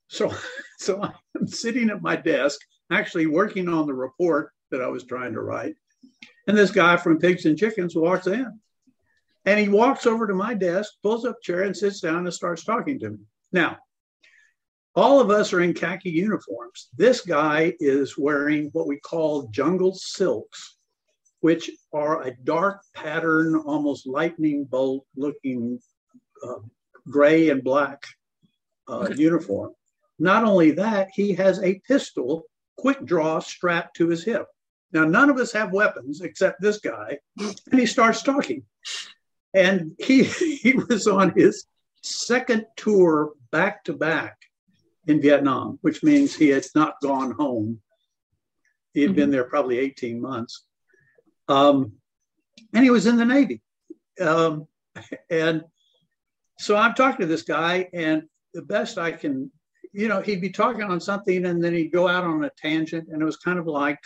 So, 0.08 0.34
so 0.80 1.02
I'm 1.04 1.48
sitting 1.48 1.90
at 1.90 2.02
my 2.02 2.16
desk, 2.16 2.60
actually 2.92 3.28
working 3.28 3.68
on 3.68 3.86
the 3.86 3.94
report 3.94 4.52
that 4.72 4.82
I 4.82 4.88
was 4.88 5.04
trying 5.04 5.34
to 5.34 5.42
write. 5.42 5.76
And 6.48 6.58
this 6.58 6.72
guy 6.72 6.96
from 6.98 7.20
Pigs 7.20 7.46
and 7.46 7.58
Chickens 7.58 7.96
walks 7.96 8.28
in. 8.28 8.60
And 9.46 9.60
he 9.60 9.70
walks 9.70 10.06
over 10.06 10.28
to 10.28 10.34
my 10.34 10.54
desk, 10.54 10.94
pulls 11.02 11.24
up 11.24 11.38
a 11.38 11.42
chair, 11.42 11.64
and 11.64 11.76
sits 11.76 12.02
down 12.02 12.26
and 12.26 12.34
starts 12.34 12.66
talking 12.66 13.00
to 13.00 13.12
me. 13.12 13.20
Now, 13.54 13.78
all 14.94 15.22
of 15.22 15.30
us 15.30 15.54
are 15.54 15.62
in 15.62 15.74
khaki 15.74 16.10
uniforms. 16.10 16.90
This 16.98 17.22
guy 17.22 17.74
is 17.80 18.18
wearing 18.18 18.70
what 18.74 18.88
we 18.88 19.00
call 19.00 19.48
jungle 19.50 19.94
silks 19.94 20.77
which 21.48 21.72
are 21.94 22.24
a 22.24 22.36
dark 22.44 22.82
pattern, 22.94 23.56
almost 23.56 24.06
lightning 24.06 24.66
bolt 24.66 25.06
looking 25.16 25.80
uh, 26.46 26.60
gray 27.10 27.48
and 27.48 27.64
black 27.64 28.04
uh, 28.90 29.08
uniform. 29.16 29.72
Not 30.20 30.44
only 30.44 30.72
that, 30.72 31.08
he 31.14 31.36
has 31.36 31.64
a 31.64 31.80
pistol, 31.88 32.44
quick 32.76 33.06
draw, 33.06 33.40
strapped 33.40 33.96
to 33.96 34.10
his 34.10 34.26
hip. 34.26 34.46
Now, 34.92 35.06
none 35.06 35.30
of 35.30 35.38
us 35.38 35.54
have 35.54 35.72
weapons 35.72 36.20
except 36.20 36.60
this 36.60 36.80
guy, 36.80 37.18
and 37.40 37.80
he 37.80 37.86
starts 37.86 38.24
talking. 38.24 38.64
And 39.54 39.94
he, 40.00 40.24
he 40.64 40.74
was 40.74 41.08
on 41.08 41.32
his 41.34 41.66
second 42.04 42.66
tour 42.76 43.32
back 43.54 43.86
to 43.86 43.94
back 43.94 44.36
in 45.06 45.22
Vietnam, 45.22 45.80
which 45.82 46.04
means 46.04 46.36
he 46.36 46.50
had 46.50 46.66
not 46.76 47.00
gone 47.02 47.32
home. 47.32 47.80
He 48.94 49.00
had 49.00 49.12
mm-hmm. 49.12 49.16
been 49.16 49.32
there 49.32 49.46
probably 49.46 49.80
18 49.80 50.20
months. 50.20 50.67
Um, 51.48 51.94
and 52.74 52.84
he 52.84 52.90
was 52.90 53.06
in 53.06 53.18
the 53.18 53.26
Navy. 53.26 53.62
Um, 54.20 54.68
and 55.30 55.64
so 56.60 56.76
I'm 56.76 56.94
talking 56.94 57.22
to 57.22 57.26
this 57.26 57.44
guy, 57.44 57.90
and 57.94 58.24
the 58.54 58.62
best 58.62 58.98
I 58.98 59.12
can, 59.12 59.52
you 59.94 60.08
know, 60.08 60.22
he'd 60.22 60.42
be 60.42 60.50
talking 60.50 60.84
on 60.84 61.00
something 61.00 61.46
and 61.46 61.64
then 61.64 61.74
he'd 61.74 61.92
go 61.92 62.08
out 62.08 62.24
on 62.24 62.44
a 62.44 62.52
tangent, 62.58 63.10
and 63.10 63.22
it 63.22 63.26
was 63.26 63.38
kind 63.38 63.60
of 63.60 63.68
like 63.68 64.00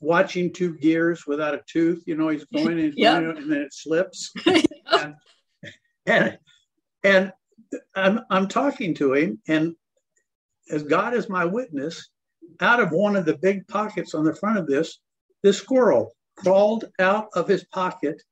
watching 0.00 0.52
two 0.52 0.76
gears 0.78 1.26
without 1.26 1.54
a 1.54 1.62
tooth. 1.66 2.02
You 2.06 2.16
know, 2.16 2.28
he's 2.28 2.44
going 2.44 2.78
and, 2.78 2.94
yep. 2.96 3.22
going, 3.22 3.36
and 3.38 3.50
then 3.50 3.60
it 3.62 3.74
slips. 3.74 4.32
and, 4.46 5.14
and, 6.06 6.38
and 7.02 7.32
I'm, 7.94 8.20
I'm 8.30 8.48
talking 8.48 8.94
to 8.96 9.14
him, 9.14 9.40
and 9.48 9.74
as 10.70 10.82
God 10.82 11.14
is 11.14 11.28
my 11.28 11.44
witness, 11.44 12.08
out 12.60 12.80
of 12.80 12.90
one 12.90 13.16
of 13.16 13.24
the 13.24 13.38
big 13.38 13.66
pockets 13.66 14.14
on 14.14 14.24
the 14.24 14.34
front 14.34 14.58
of 14.58 14.66
this 14.66 14.98
this 15.42 15.58
squirrel 15.58 16.14
crawled 16.36 16.86
out 16.98 17.28
of 17.34 17.48
his 17.48 17.64
pocket 17.64 18.22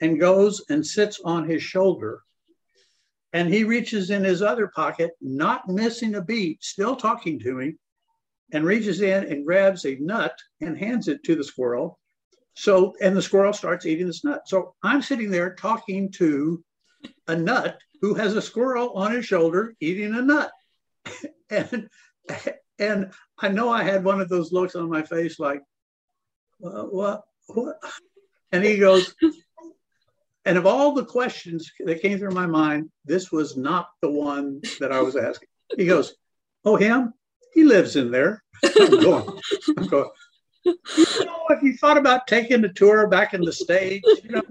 and 0.00 0.20
goes 0.20 0.62
and 0.68 0.86
sits 0.86 1.20
on 1.24 1.48
his 1.48 1.62
shoulder. 1.62 2.22
And 3.32 3.52
he 3.52 3.64
reaches 3.64 4.10
in 4.10 4.24
his 4.24 4.42
other 4.42 4.68
pocket, 4.68 5.12
not 5.20 5.68
missing 5.68 6.14
a 6.14 6.22
beat, 6.22 6.62
still 6.62 6.96
talking 6.96 7.38
to 7.40 7.54
me, 7.54 7.74
and 8.52 8.64
reaches 8.64 9.00
in 9.00 9.24
and 9.24 9.44
grabs 9.44 9.84
a 9.84 9.96
nut 9.96 10.38
and 10.60 10.78
hands 10.78 11.08
it 11.08 11.22
to 11.24 11.34
the 11.34 11.44
squirrel. 11.44 11.98
So, 12.54 12.94
and 13.02 13.16
the 13.16 13.22
squirrel 13.22 13.52
starts 13.52 13.84
eating 13.84 14.06
this 14.06 14.24
nut. 14.24 14.42
So 14.46 14.74
I'm 14.82 15.02
sitting 15.02 15.30
there 15.30 15.54
talking 15.54 16.10
to 16.12 16.64
a 17.26 17.36
nut 17.36 17.78
who 18.00 18.14
has 18.14 18.34
a 18.34 18.42
squirrel 18.42 18.90
on 18.92 19.12
his 19.12 19.26
shoulder 19.26 19.74
eating 19.80 20.14
a 20.14 20.22
nut. 20.22 20.52
and 21.50 21.88
and 22.78 23.12
I 23.38 23.48
know 23.48 23.70
I 23.70 23.82
had 23.82 24.04
one 24.04 24.20
of 24.20 24.28
those 24.28 24.52
looks 24.52 24.74
on 24.74 24.90
my 24.90 25.02
face 25.02 25.38
like, 25.38 25.62
what, 26.58 26.94
what, 26.94 27.22
what? 27.46 27.76
And 28.52 28.64
he 28.64 28.78
goes, 28.78 29.14
and 30.44 30.56
of 30.56 30.66
all 30.66 30.92
the 30.92 31.04
questions 31.04 31.70
that 31.80 32.02
came 32.02 32.18
through 32.18 32.30
my 32.30 32.46
mind, 32.46 32.90
this 33.04 33.32
was 33.32 33.56
not 33.56 33.88
the 34.00 34.10
one 34.10 34.60
that 34.80 34.92
I 34.92 35.00
was 35.00 35.16
asking. 35.16 35.48
He 35.76 35.86
goes, 35.86 36.14
Oh, 36.64 36.76
him? 36.76 37.14
He 37.54 37.64
lives 37.64 37.96
in 37.96 38.10
there. 38.10 38.42
I'm 38.64 39.00
going, 39.00 39.40
I'm 39.78 39.86
going, 39.86 40.10
you 40.64 40.74
know, 41.24 41.44
if 41.50 41.62
you 41.62 41.76
thought 41.76 41.96
about 41.96 42.26
taking 42.26 42.64
a 42.64 42.72
tour 42.72 43.06
back 43.06 43.34
in 43.34 43.40
the 43.40 43.52
States, 43.52 44.08
you 44.24 44.30
know, 44.30 44.42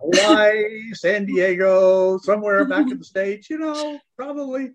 Hawaii, 0.00 0.92
San 0.94 1.26
Diego, 1.26 2.18
somewhere 2.18 2.64
back 2.64 2.90
in 2.90 2.98
the 2.98 3.04
States, 3.04 3.50
you 3.50 3.58
know, 3.58 3.98
probably 4.16 4.70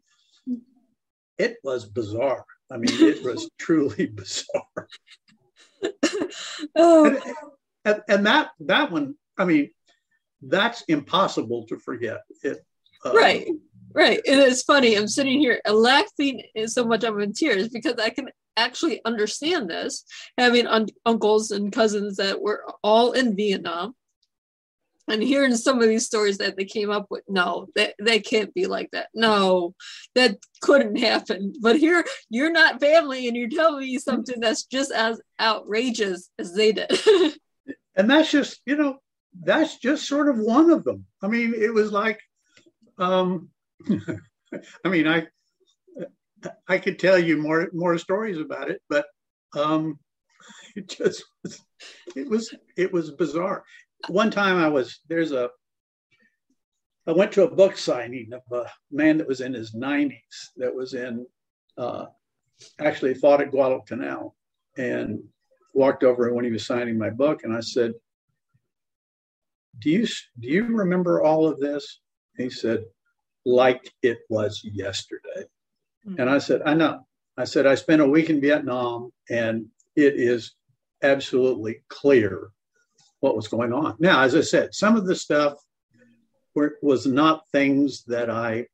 it 1.40 1.58
was 1.64 1.86
bizarre. 1.86 2.46
I 2.72 2.78
mean, 2.78 2.94
it 2.94 3.24
was 3.24 3.50
truly 3.58 4.06
bizarre. 4.14 4.88
oh. 6.76 7.06
And, 7.06 7.36
and, 7.86 8.02
and, 8.08 8.26
that 8.26 8.52
that 8.62 8.92
one, 8.92 9.16
I 9.38 9.46
mean, 9.46 9.70
that's 10.42 10.84
impossible 10.84 11.66
to 11.68 11.78
forget. 11.78 12.22
It, 12.44 12.66
uh, 13.06 13.14
right, 13.14 13.48
right. 13.94 14.20
And 14.28 14.40
it's 14.40 14.64
funny. 14.64 14.96
I'm 14.96 15.08
sitting 15.08 15.40
here 15.40 15.60
laughing 15.70 16.42
so 16.68 16.86
much 16.86 17.04
I'm 17.04 17.20
in 17.20 17.34
tears 17.34 17.70
because 17.70 17.96
I 18.00 18.10
can 18.10 18.30
actually 18.56 19.02
understand 19.06 19.70
this, 19.70 20.06
having 20.38 20.68
un- 20.68 20.88
uncles 21.06 21.52
and 21.52 21.72
cousins 21.72 22.18
that 22.18 22.42
were 22.42 22.64
all 22.84 23.14
in 23.14 23.36
Vietnam 23.36 23.96
and 25.08 25.22
hearing 25.22 25.56
some 25.56 25.82
of 25.82 25.88
these 25.88 26.06
stories 26.06 26.38
that 26.38 26.58
they 26.58 26.66
came 26.66 26.90
up 26.90 27.08
with. 27.10 27.24
No 27.28 27.68
that 27.76 27.96
they 28.02 28.20
can't 28.20 28.54
be 28.54 28.66
like 28.66 28.90
that. 28.92 29.10
No 29.14 29.76
that 30.16 30.38
couldn't 30.62 30.98
happen. 30.98 31.54
But 31.62 31.78
here 31.78 32.06
you're 32.30 32.52
not 32.52 32.80
family 32.80 33.28
and 33.28 33.36
you're 33.38 33.50
telling 33.50 33.82
me 33.82 33.98
something 33.98 34.40
that's 34.40 34.66
just 34.66 34.92
as 34.92 35.22
outrageous 35.40 36.30
as 36.40 36.54
they 36.54 36.72
did. 36.72 36.92
And 37.96 38.10
that's 38.10 38.32
just 38.32 38.60
you 38.66 38.76
know 38.76 38.98
that's 39.44 39.78
just 39.78 40.08
sort 40.08 40.28
of 40.28 40.40
one 40.40 40.72
of 40.72 40.84
them. 40.84 41.06
I 41.22 41.28
mean 41.28 41.54
it 41.54 41.72
was 41.72 41.92
like 41.92 42.20
um 42.98 43.50
i 44.86 44.90
mean 44.90 45.08
i 45.08 45.26
i 46.68 46.78
could 46.78 47.00
tell 47.00 47.18
you 47.18 47.38
more 47.38 47.70
more 47.74 47.98
stories 47.98 48.38
about 48.38 48.70
it 48.70 48.82
but 48.90 49.06
um 49.58 49.98
it 50.76 50.88
just 50.88 51.24
it 52.16 52.30
was 52.30 52.54
it 52.78 52.92
was 52.92 53.12
bizarre 53.12 53.64
one 54.08 54.32
time 54.32 54.58
I 54.58 54.68
was 54.68 55.00
there's 55.08 55.32
a 55.32 55.50
I 57.06 57.12
went 57.12 57.32
to 57.34 57.44
a 57.44 57.56
book 57.56 57.78
signing 57.78 58.32
of 58.34 58.42
a 58.58 58.70
man 58.92 59.18
that 59.18 59.28
was 59.28 59.42
in 59.42 59.54
his 59.54 59.76
90s 59.76 60.14
that 60.56 60.74
was 60.74 60.94
in 60.94 61.26
uh, 61.78 62.06
actually 62.80 63.14
fought 63.14 63.42
at 63.42 63.52
Guadalcanal 63.52 64.36
and 64.78 65.22
walked 65.74 66.04
over 66.04 66.34
when 66.34 66.46
he 66.46 66.52
was 66.52 66.66
signing 66.66 66.98
my 66.98 67.10
book 67.10 67.44
and 67.44 67.54
I 67.54 67.60
said, 67.60 67.94
"Do 69.80 69.90
you 69.90 70.08
do 70.40 70.48
you 70.48 70.66
remember 70.66 71.22
all 71.22 71.48
of 71.48 71.60
this?" 71.60 72.00
He 72.38 72.50
said, 72.50 72.86
"Like 73.46 73.92
it 74.02 74.20
was 74.30 74.62
yesterday." 74.64 75.46
Mm-hmm. 76.08 76.22
And 76.22 76.30
I 76.30 76.38
said, 76.38 76.62
"I 76.66 76.74
know." 76.74 77.06
I 77.38 77.46
said, 77.46 77.66
"I 77.66 77.76
spent 77.76 78.02
a 78.02 78.08
week 78.08 78.30
in 78.30 78.40
Vietnam 78.40 79.12
and 79.30 79.66
it 79.96 80.16
is 80.16 80.56
absolutely 81.02 81.84
clear 81.90 82.53
what 83.24 83.38
was 83.38 83.48
going 83.48 83.72
on. 83.72 83.96
Now, 84.00 84.22
as 84.22 84.36
I 84.36 84.42
said, 84.42 84.76
some 84.76 84.98
of 84.98 85.06
the 85.06 85.16
stuff 85.16 85.54
were, 86.56 86.76
was 86.82 87.06
not 87.08 87.48
things 87.54 88.04
that 88.08 88.30
I 88.30 88.68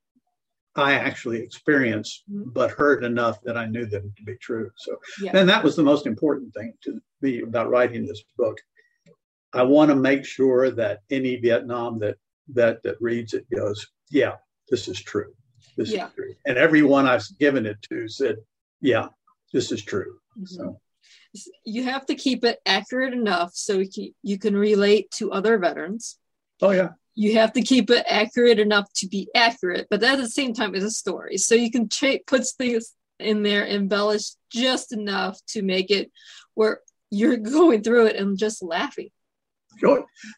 I 0.75 0.93
actually 0.93 1.39
experienced, 1.39 2.23
mm-hmm. 2.31 2.49
but 2.49 2.71
heard 2.71 3.03
enough 3.03 3.41
that 3.43 3.57
I 3.57 3.65
knew 3.65 3.85
them 3.85 4.11
to 4.17 4.23
be 4.23 4.35
true. 4.37 4.71
So, 4.77 4.95
yeah. 5.21 5.37
and 5.37 5.47
that 5.49 5.63
was 5.63 5.75
the 5.75 5.83
most 5.83 6.07
important 6.07 6.53
thing 6.53 6.73
to 6.85 6.99
be 7.21 7.41
about 7.41 7.69
writing 7.69 8.07
this 8.07 8.23
book. 8.37 8.57
I 9.53 9.63
want 9.63 9.89
to 9.89 9.95
make 9.95 10.25
sure 10.25 10.71
that 10.71 11.01
any 11.11 11.35
Vietnam 11.35 11.99
that 11.99 12.17
that 12.53 12.81
that 12.83 12.99
reads 12.99 13.35
it 13.35 13.45
goes, 13.55 13.85
yeah, 14.09 14.35
this 14.69 14.87
is 14.87 14.99
true. 14.99 15.31
This 15.77 15.91
yeah. 15.91 16.07
is 16.07 16.13
true. 16.15 16.33
And 16.47 16.57
everyone 16.57 17.05
I've 17.05 17.27
given 17.39 17.67
it 17.67 17.79
to 17.89 18.07
said, 18.07 18.37
yeah, 18.81 19.09
this 19.53 19.71
is 19.71 19.83
true. 19.83 20.17
Mm-hmm. 20.37 20.45
So 20.45 20.79
you 21.63 21.83
have 21.83 22.05
to 22.07 22.15
keep 22.15 22.43
it 22.43 22.59
accurate 22.65 23.13
enough 23.13 23.51
so 23.53 23.83
you 24.23 24.39
can 24.39 24.55
relate 24.55 25.11
to 25.11 25.31
other 25.31 25.57
veterans. 25.57 26.17
Oh 26.61 26.71
yeah. 26.71 26.89
You 27.15 27.35
have 27.35 27.53
to 27.53 27.61
keep 27.61 27.89
it 27.89 28.05
accurate 28.07 28.59
enough 28.59 28.91
to 28.95 29.07
be 29.07 29.29
accurate, 29.35 29.87
but 29.89 30.01
at 30.03 30.17
the 30.17 30.29
same 30.29 30.53
time, 30.53 30.73
it's 30.73 30.85
a 30.85 30.91
story. 30.91 31.37
So 31.37 31.53
you 31.53 31.69
can 31.69 31.89
ch- 31.89 32.21
put 32.25 32.47
things 32.47 32.93
in 33.19 33.43
there, 33.43 33.65
embellish 33.65 34.31
just 34.49 34.93
enough 34.93 35.39
to 35.47 35.61
make 35.61 35.91
it 35.91 36.11
where 36.53 36.79
you're 37.11 37.37
going 37.57 37.83
through 37.83 38.07
it 38.07 38.15
and 38.15 38.37
just 38.37 38.63
laughing. 38.63 39.09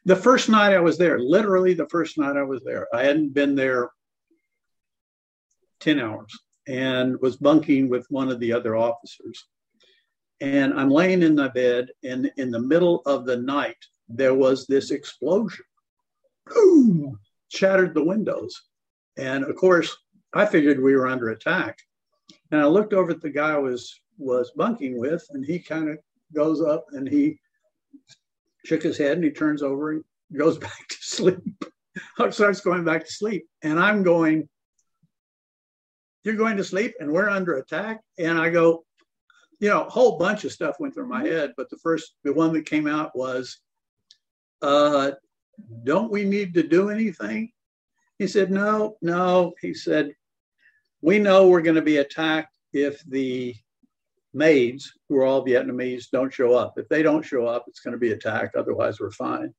The 0.05 0.15
first 0.15 0.49
night 0.49 0.73
I 0.73 0.79
was 0.79 0.97
there, 0.97 1.19
literally 1.19 1.73
the 1.73 1.87
first 1.89 2.17
night 2.17 2.35
I 2.35 2.43
was 2.43 2.61
there, 2.63 2.87
I 2.93 3.03
hadn't 3.03 3.33
been 3.33 3.55
there 3.55 3.89
10 5.79 5.99
hours 5.99 6.31
and 6.67 7.19
was 7.21 7.37
bunking 7.37 7.89
with 7.89 8.05
one 8.09 8.29
of 8.29 8.39
the 8.39 8.53
other 8.53 8.75
officers 8.75 9.45
and 10.41 10.73
I'm 10.73 10.89
laying 10.89 11.21
in 11.21 11.35
my 11.35 11.47
bed, 11.49 11.89
and 12.03 12.31
in 12.37 12.49
the 12.49 12.59
middle 12.59 13.03
of 13.05 13.25
the 13.25 13.37
night, 13.37 13.77
there 14.09 14.33
was 14.33 14.65
this 14.65 14.89
explosion. 14.89 15.63
Boom! 16.47 17.19
Shattered 17.49 17.93
the 17.93 18.03
windows. 18.03 18.59
And 19.17 19.43
of 19.43 19.55
course, 19.55 19.95
I 20.33 20.47
figured 20.47 20.81
we 20.81 20.95
were 20.95 21.07
under 21.07 21.29
attack. 21.29 21.77
And 22.51 22.59
I 22.59 22.65
looked 22.65 22.93
over 22.93 23.11
at 23.11 23.21
the 23.21 23.29
guy 23.29 23.51
I 23.51 23.59
was 23.59 24.01
was 24.17 24.51
bunking 24.55 24.99
with, 24.99 25.25
and 25.31 25.45
he 25.45 25.59
kind 25.59 25.89
of 25.89 25.99
goes 26.33 26.61
up 26.61 26.85
and 26.91 27.07
he 27.07 27.39
shook 28.65 28.81
his 28.83 28.97
head 28.97 29.13
and 29.13 29.23
he 29.23 29.31
turns 29.31 29.61
over 29.61 29.91
and 29.91 30.03
goes 30.35 30.57
back 30.67 30.87
to 30.89 30.97
sleep. 31.01 31.63
starts 32.29 32.61
going 32.61 32.83
back 32.83 33.05
to 33.05 33.11
sleep. 33.11 33.45
And 33.61 33.79
I'm 33.79 34.01
going, 34.01 34.49
You're 36.23 36.35
going 36.35 36.57
to 36.57 36.63
sleep 36.63 36.95
and 36.99 37.11
we're 37.11 37.29
under 37.29 37.57
attack. 37.57 38.01
And 38.17 38.39
I 38.39 38.49
go, 38.49 38.85
you 39.61 39.69
know, 39.69 39.83
a 39.83 39.89
whole 39.89 40.17
bunch 40.17 40.43
of 40.43 40.51
stuff 40.51 40.79
went 40.79 40.93
through 40.93 41.07
my 41.07 41.23
mm-hmm. 41.23 41.31
head, 41.31 41.53
but 41.55 41.69
the 41.69 41.77
first, 41.77 42.15
the 42.23 42.33
one 42.33 42.51
that 42.53 42.65
came 42.65 42.87
out 42.87 43.15
was, 43.15 43.59
uh, 44.63 45.11
don't 45.83 46.11
we 46.11 46.25
need 46.25 46.55
to 46.55 46.63
do 46.63 46.89
anything? 46.89 47.51
He 48.17 48.27
said, 48.27 48.51
no, 48.51 48.97
no. 49.03 49.53
He 49.61 49.75
said, 49.75 50.13
we 51.01 51.19
know 51.19 51.47
we're 51.47 51.61
going 51.61 51.75
to 51.75 51.81
be 51.81 51.97
attacked 51.97 52.57
if 52.73 53.03
the 53.03 53.55
maids, 54.33 54.91
who 55.07 55.17
are 55.17 55.25
all 55.25 55.45
Vietnamese, 55.45 56.09
don't 56.11 56.33
show 56.33 56.55
up. 56.55 56.73
If 56.77 56.89
they 56.89 57.03
don't 57.03 57.23
show 57.23 57.45
up, 57.45 57.65
it's 57.67 57.81
going 57.81 57.93
to 57.93 57.99
be 57.99 58.13
attacked. 58.13 58.55
Otherwise, 58.55 58.99
we're 58.99 59.11
fine. 59.11 59.53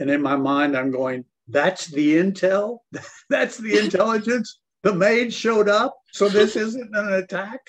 And 0.00 0.10
in 0.10 0.22
my 0.22 0.36
mind, 0.36 0.76
I'm 0.76 0.90
going, 0.90 1.24
that's 1.46 1.86
the 1.86 2.16
intel? 2.16 2.78
that's 3.30 3.58
the 3.58 3.78
intelligence? 3.78 4.58
The 4.82 4.94
maids 4.94 5.34
showed 5.34 5.68
up, 5.68 5.96
so 6.12 6.28
this 6.28 6.56
isn't 6.56 6.96
an 6.96 7.12
attack? 7.12 7.60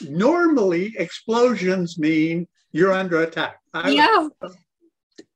Normally 0.00 0.94
explosions 0.98 1.98
mean 1.98 2.46
you're 2.72 2.92
under 2.92 3.22
attack. 3.22 3.58
I, 3.74 3.90
yeah. 3.90 4.28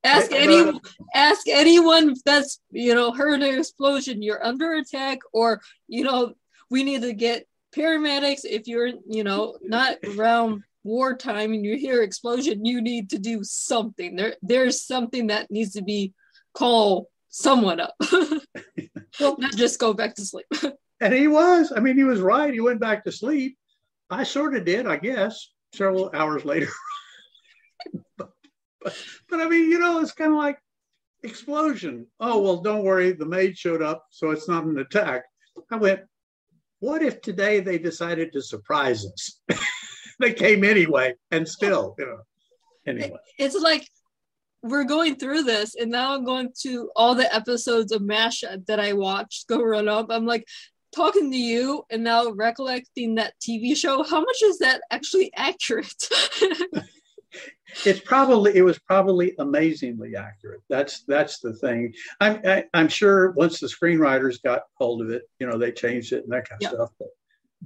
Ask 0.03 0.31
any 0.31 0.59
uh, 0.59 0.79
ask 1.15 1.47
anyone 1.47 2.15
that's 2.25 2.59
you 2.71 2.95
know 2.95 3.11
heard 3.11 3.41
an 3.41 3.59
explosion. 3.59 4.21
You're 4.21 4.43
under 4.43 4.73
attack, 4.73 5.19
or 5.33 5.61
you 5.87 6.03
know 6.03 6.33
we 6.69 6.83
need 6.83 7.01
to 7.01 7.13
get 7.13 7.47
paramedics. 7.75 8.41
If 8.43 8.67
you're 8.67 8.91
you 9.07 9.23
know 9.23 9.57
not 9.61 9.97
around 10.17 10.63
wartime 10.83 11.53
and 11.53 11.65
you 11.65 11.77
hear 11.77 12.03
explosion, 12.03 12.65
you 12.65 12.81
need 12.81 13.09
to 13.11 13.19
do 13.19 13.43
something. 13.43 14.15
There 14.15 14.35
there's 14.41 14.83
something 14.85 15.27
that 15.27 15.51
needs 15.51 15.73
to 15.73 15.81
be 15.81 16.13
call 16.53 17.09
someone 17.29 17.79
up, 17.79 17.93
well, 19.19 19.37
not 19.37 19.55
just 19.55 19.79
go 19.79 19.93
back 19.93 20.15
to 20.15 20.25
sleep. 20.25 20.47
and 21.01 21.13
he 21.13 21.27
was. 21.27 21.71
I 21.75 21.79
mean, 21.79 21.97
he 21.97 22.03
was 22.03 22.19
right. 22.19 22.53
He 22.53 22.59
went 22.59 22.79
back 22.79 23.03
to 23.03 23.11
sleep 23.11 23.57
I 24.09 24.23
sort 24.23 24.55
of 24.55 24.65
did, 24.65 24.87
I 24.87 24.97
guess, 24.97 25.49
several 25.73 26.09
hours 26.13 26.45
later. 26.45 26.69
but, 28.17 28.29
but, 28.81 28.95
but, 29.29 29.41
I 29.41 29.47
mean, 29.49 29.69
you 29.69 29.79
know, 29.79 29.99
it's 29.99 30.13
kind 30.13 30.31
of 30.31 30.37
like 30.37 30.57
explosion. 31.23 32.07
Oh, 32.19 32.41
well, 32.41 32.57
don't 32.57 32.83
worry. 32.83 33.11
The 33.11 33.25
maid 33.25 33.57
showed 33.57 33.81
up, 33.81 34.05
so 34.11 34.31
it's 34.31 34.47
not 34.47 34.65
an 34.65 34.79
attack. 34.79 35.23
I 35.71 35.75
went, 35.75 36.01
what 36.79 37.01
if 37.01 37.21
today 37.21 37.59
they 37.59 37.77
decided 37.77 38.31
to 38.33 38.41
surprise 38.41 39.05
us? 39.05 39.41
they 40.19 40.33
came 40.33 40.63
anyway, 40.63 41.15
and 41.31 41.47
still, 41.47 41.95
you 41.97 42.05
know, 42.05 42.19
anyway. 42.85 43.17
It's 43.39 43.55
like 43.55 43.87
we're 44.61 44.83
going 44.83 45.15
through 45.15 45.43
this, 45.43 45.75
and 45.75 45.91
now 45.91 46.13
I'm 46.13 46.23
going 46.23 46.49
to 46.61 46.89
all 46.95 47.15
the 47.15 47.33
episodes 47.33 47.91
of 47.91 48.01
MASH 48.01 48.43
that 48.67 48.79
I 48.79 48.93
watched 48.93 49.47
go 49.47 49.61
run 49.61 49.87
up. 49.87 50.07
I'm 50.09 50.25
like, 50.25 50.45
talking 50.97 51.31
to 51.31 51.37
you 51.37 51.83
and 51.89 52.03
now 52.03 52.29
recollecting 52.31 53.15
that 53.15 53.33
TV 53.39 53.75
show, 53.75 54.03
how 54.03 54.19
much 54.19 54.41
is 54.43 54.57
that 54.59 54.81
actually 54.91 55.31
accurate? 55.37 56.09
it's 57.85 57.99
probably 57.99 58.55
it 58.55 58.63
was 58.63 58.79
probably 58.79 59.33
amazingly 59.39 60.15
accurate. 60.15 60.61
That's 60.69 61.03
that's 61.03 61.39
the 61.39 61.53
thing. 61.53 61.93
I'm 62.19 62.41
I, 62.43 62.57
am 62.57 62.63
i 62.73 62.79
am 62.81 62.87
sure 62.87 63.31
once 63.31 63.59
the 63.59 63.67
screenwriters 63.67 64.41
got 64.41 64.63
hold 64.75 65.01
of 65.01 65.11
it, 65.11 65.23
you 65.39 65.47
know, 65.47 65.57
they 65.57 65.71
changed 65.71 66.13
it 66.13 66.23
and 66.23 66.33
that 66.33 66.49
kind 66.49 66.63
of 66.63 66.69
stuff. 66.69 66.89
But, 66.99 67.07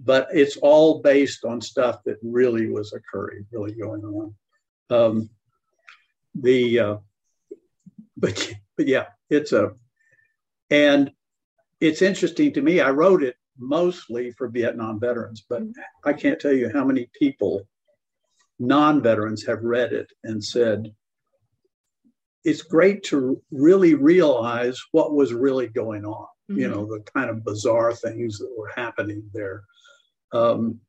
but 0.04 0.28
it's 0.34 0.58
all 0.58 1.02
based 1.02 1.46
on 1.46 1.62
stuff 1.62 2.04
that 2.06 2.18
really 2.22 2.70
was 2.70 2.94
occurring, 2.94 3.46
really 3.52 3.74
going 3.74 4.04
on. 4.04 4.36
Um, 4.90 5.30
the 6.36 6.80
uh, 6.80 6.98
but 8.18 8.54
but 8.78 8.88
yeah, 8.88 9.06
it's 9.30 9.54
a 9.54 9.74
and 10.70 11.12
it's 11.82 12.04
interesting 12.04 12.54
to 12.54 12.62
me. 12.62 12.80
I 12.80 12.92
wrote 12.92 13.24
it 13.24 13.36
mostly 13.58 14.32
for 14.32 14.48
Vietnam 14.48 15.00
veterans, 15.00 15.44
but 15.50 15.64
mm-hmm. 15.64 16.08
I 16.10 16.14
can't 16.14 16.40
tell 16.40 16.54
you 16.54 16.72
how 16.72 16.86
many 16.86 17.10
people, 17.20 17.68
non 18.60 19.02
veterans, 19.02 19.46
have 19.46 19.64
read 19.64 19.92
it 19.92 20.12
and 20.24 20.44
said, 20.44 20.94
it's 22.44 22.62
great 22.62 23.04
to 23.04 23.42
really 23.52 23.96
realize 23.96 24.80
what 24.92 25.14
was 25.14 25.34
really 25.34 25.68
going 25.68 26.06
on, 26.06 26.28
mm-hmm. 26.50 26.60
you 26.60 26.68
know, 26.70 26.86
the 26.86 27.04
kind 27.14 27.30
of 27.30 27.44
bizarre 27.44 27.94
things 27.94 28.38
that 28.38 28.54
were 28.58 28.72
happening 28.76 29.24
there. 29.34 29.64
Um, 30.32 30.80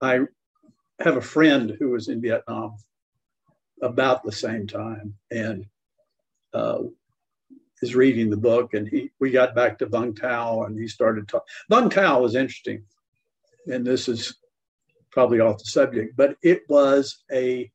I 0.00 0.20
have 1.00 1.16
a 1.16 1.22
friend 1.22 1.76
who 1.78 1.90
was 1.90 2.08
in 2.08 2.20
Vietnam 2.20 2.76
about 3.82 4.24
the 4.24 4.32
same 4.32 4.66
time, 4.66 5.14
and 5.30 5.66
uh, 6.54 6.78
is 7.82 7.96
reading 7.96 8.30
the 8.30 8.36
book, 8.36 8.74
and 8.74 8.88
he 8.88 9.10
we 9.18 9.30
got 9.30 9.54
back 9.54 9.78
to 9.78 9.86
Vung 9.86 10.18
Tau, 10.18 10.62
and 10.62 10.78
he 10.78 10.88
started 10.88 11.28
talking. 11.28 11.46
Vung 11.70 11.90
Tau 11.90 12.20
was 12.20 12.36
interesting, 12.36 12.84
and 13.66 13.84
this 13.84 14.08
is 14.08 14.36
probably 15.10 15.40
off 15.40 15.58
the 15.58 15.64
subject, 15.64 16.16
but 16.16 16.36
it 16.42 16.62
was 16.68 17.24
a 17.30 17.70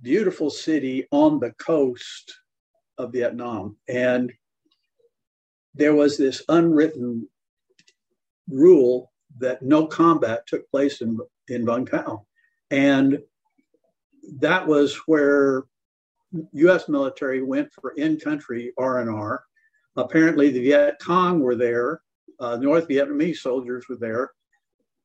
beautiful 0.00 0.50
city 0.50 1.06
on 1.12 1.38
the 1.38 1.52
coast 1.52 2.34
of 2.98 3.12
Vietnam, 3.12 3.76
and 3.88 4.32
there 5.74 5.94
was 5.94 6.16
this 6.16 6.42
unwritten 6.48 7.28
rule 8.48 9.12
that 9.38 9.62
no 9.62 9.86
combat 9.86 10.46
took 10.46 10.68
place 10.70 11.02
in 11.02 11.18
in 11.48 11.66
Vung 11.66 11.88
Tau, 11.88 12.26
and 12.70 13.18
that 14.38 14.66
was 14.66 14.96
where 15.06 15.64
U.S. 16.52 16.88
military 16.88 17.42
went 17.42 17.72
for 17.72 17.92
in-country 17.92 18.72
R&R. 18.78 19.44
Apparently, 19.96 20.50
the 20.50 20.60
Viet 20.60 20.96
Cong 21.00 21.40
were 21.40 21.56
there. 21.56 22.00
Uh, 22.40 22.56
North 22.56 22.88
Vietnamese 22.88 23.36
soldiers 23.36 23.84
were 23.88 23.96
there, 23.96 24.30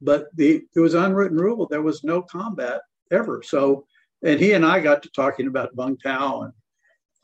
but 0.02 0.28
the 0.36 0.62
it 0.76 0.80
was 0.80 0.94
unwritten 0.94 1.38
rule. 1.38 1.68
There 1.68 1.82
was 1.82 2.04
no 2.04 2.22
combat 2.22 2.82
ever. 3.12 3.44
So, 3.44 3.86
and 4.24 4.40
he 4.40 4.54
and 4.54 4.66
I 4.66 4.80
got 4.80 5.04
to 5.04 5.10
talking 5.10 5.48
about 5.48 5.76
Vung 5.76 5.98
Tau 6.02 6.44
and 6.44 6.54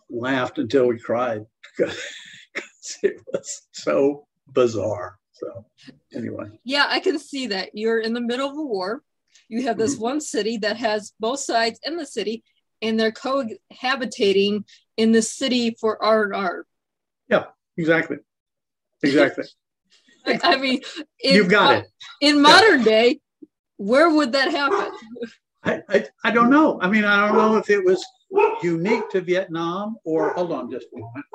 laughed 0.10 0.60
until 0.60 0.88
we 0.88 1.00
cried 1.00 1.42
because 1.78 1.98
it 3.02 3.22
was 3.32 3.64
so 3.72 4.28
bizarre. 4.52 5.18
So, 5.32 5.66
anyway. 6.14 6.50
Yeah, 6.64 6.86
I 6.90 7.00
can 7.00 7.18
see 7.18 7.48
that. 7.48 7.70
You're 7.74 8.00
in 8.00 8.14
the 8.14 8.22
middle 8.22 8.50
of 8.50 8.58
a 8.58 8.62
war. 8.62 9.02
You 9.50 9.64
have 9.64 9.78
this 9.78 9.96
mm-hmm. 9.96 10.04
one 10.04 10.22
city 10.22 10.58
that 10.58 10.78
has 10.78 11.14
both 11.20 11.40
sides 11.40 11.80
in 11.84 11.98
the 11.98 12.06
city, 12.06 12.44
and 12.84 13.00
they're 13.00 13.12
cohabitating 13.12 14.66
in 14.98 15.12
the 15.12 15.22
city 15.22 15.76
for 15.80 16.04
R 16.04 16.24
and 16.24 16.36
R. 16.36 16.66
Yeah, 17.30 17.46
exactly, 17.78 18.18
exactly. 19.02 19.46
I 20.26 20.58
mean, 20.58 20.82
in, 21.24 21.36
you've 21.36 21.50
got 21.50 21.78
it. 21.78 21.88
In 22.22 22.42
modern 22.42 22.80
yeah. 22.80 22.86
day, 22.86 23.20
where 23.78 24.10
would 24.10 24.34
that 24.34 24.52
happen? 24.52 24.92
I, 25.64 25.82
I, 25.90 26.06
I 26.26 26.32
don't 26.32 26.50
know. 26.50 26.78
I 26.82 26.90
mean, 26.90 27.06
I 27.06 27.26
don't 27.26 27.38
know 27.38 27.56
if 27.56 27.70
it 27.70 27.84
was 27.84 28.06
unique 28.62 29.10
to 29.12 29.22
Vietnam 29.22 29.96
or 30.04 30.34
hold 30.34 30.52
on 30.52 30.70
just 30.70 30.88
a 30.94 31.00
moment. 31.00 31.26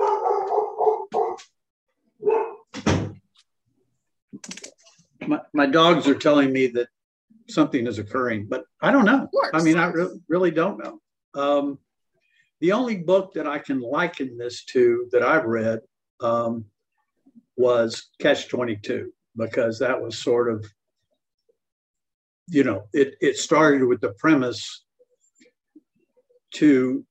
My, 5.27 5.41
my 5.55 5.67
dogs 5.67 6.07
are 6.07 6.15
telling 6.15 6.53
me 6.53 6.67
that 6.69 6.89
something 7.49 7.87
is 7.87 7.99
occurring, 7.99 8.47
but 8.49 8.65
I 8.83 8.93
don't 8.93 9.07
know. 9.07 9.29
I 9.55 9.63
mean, 9.63 9.79
I 9.79 9.87
re- 9.87 10.21
really 10.29 10.51
don't 10.51 10.83
know. 10.83 11.01
Um, 11.35 11.79
the 12.61 12.73
only 12.73 12.97
book 12.97 13.35
that 13.35 13.47
I 13.47 13.59
can 13.59 13.81
liken 13.81 14.37
this 14.37 14.65
to 14.67 15.09
that 15.13 15.23
I've 15.23 15.45
read 15.45 15.81
um, 16.21 16.65
was 17.57 18.09
Catch 18.19 18.49
22, 18.49 19.13
because 19.37 19.79
that 19.79 20.01
was 20.01 20.19
sort 20.19 20.51
of, 20.51 20.67
you 22.49 22.65
know, 22.65 22.89
it, 22.93 23.15
it 23.21 23.37
started 23.37 23.85
with 23.85 24.01
the 24.01 24.13
premise 24.15 24.85
to 26.55 27.05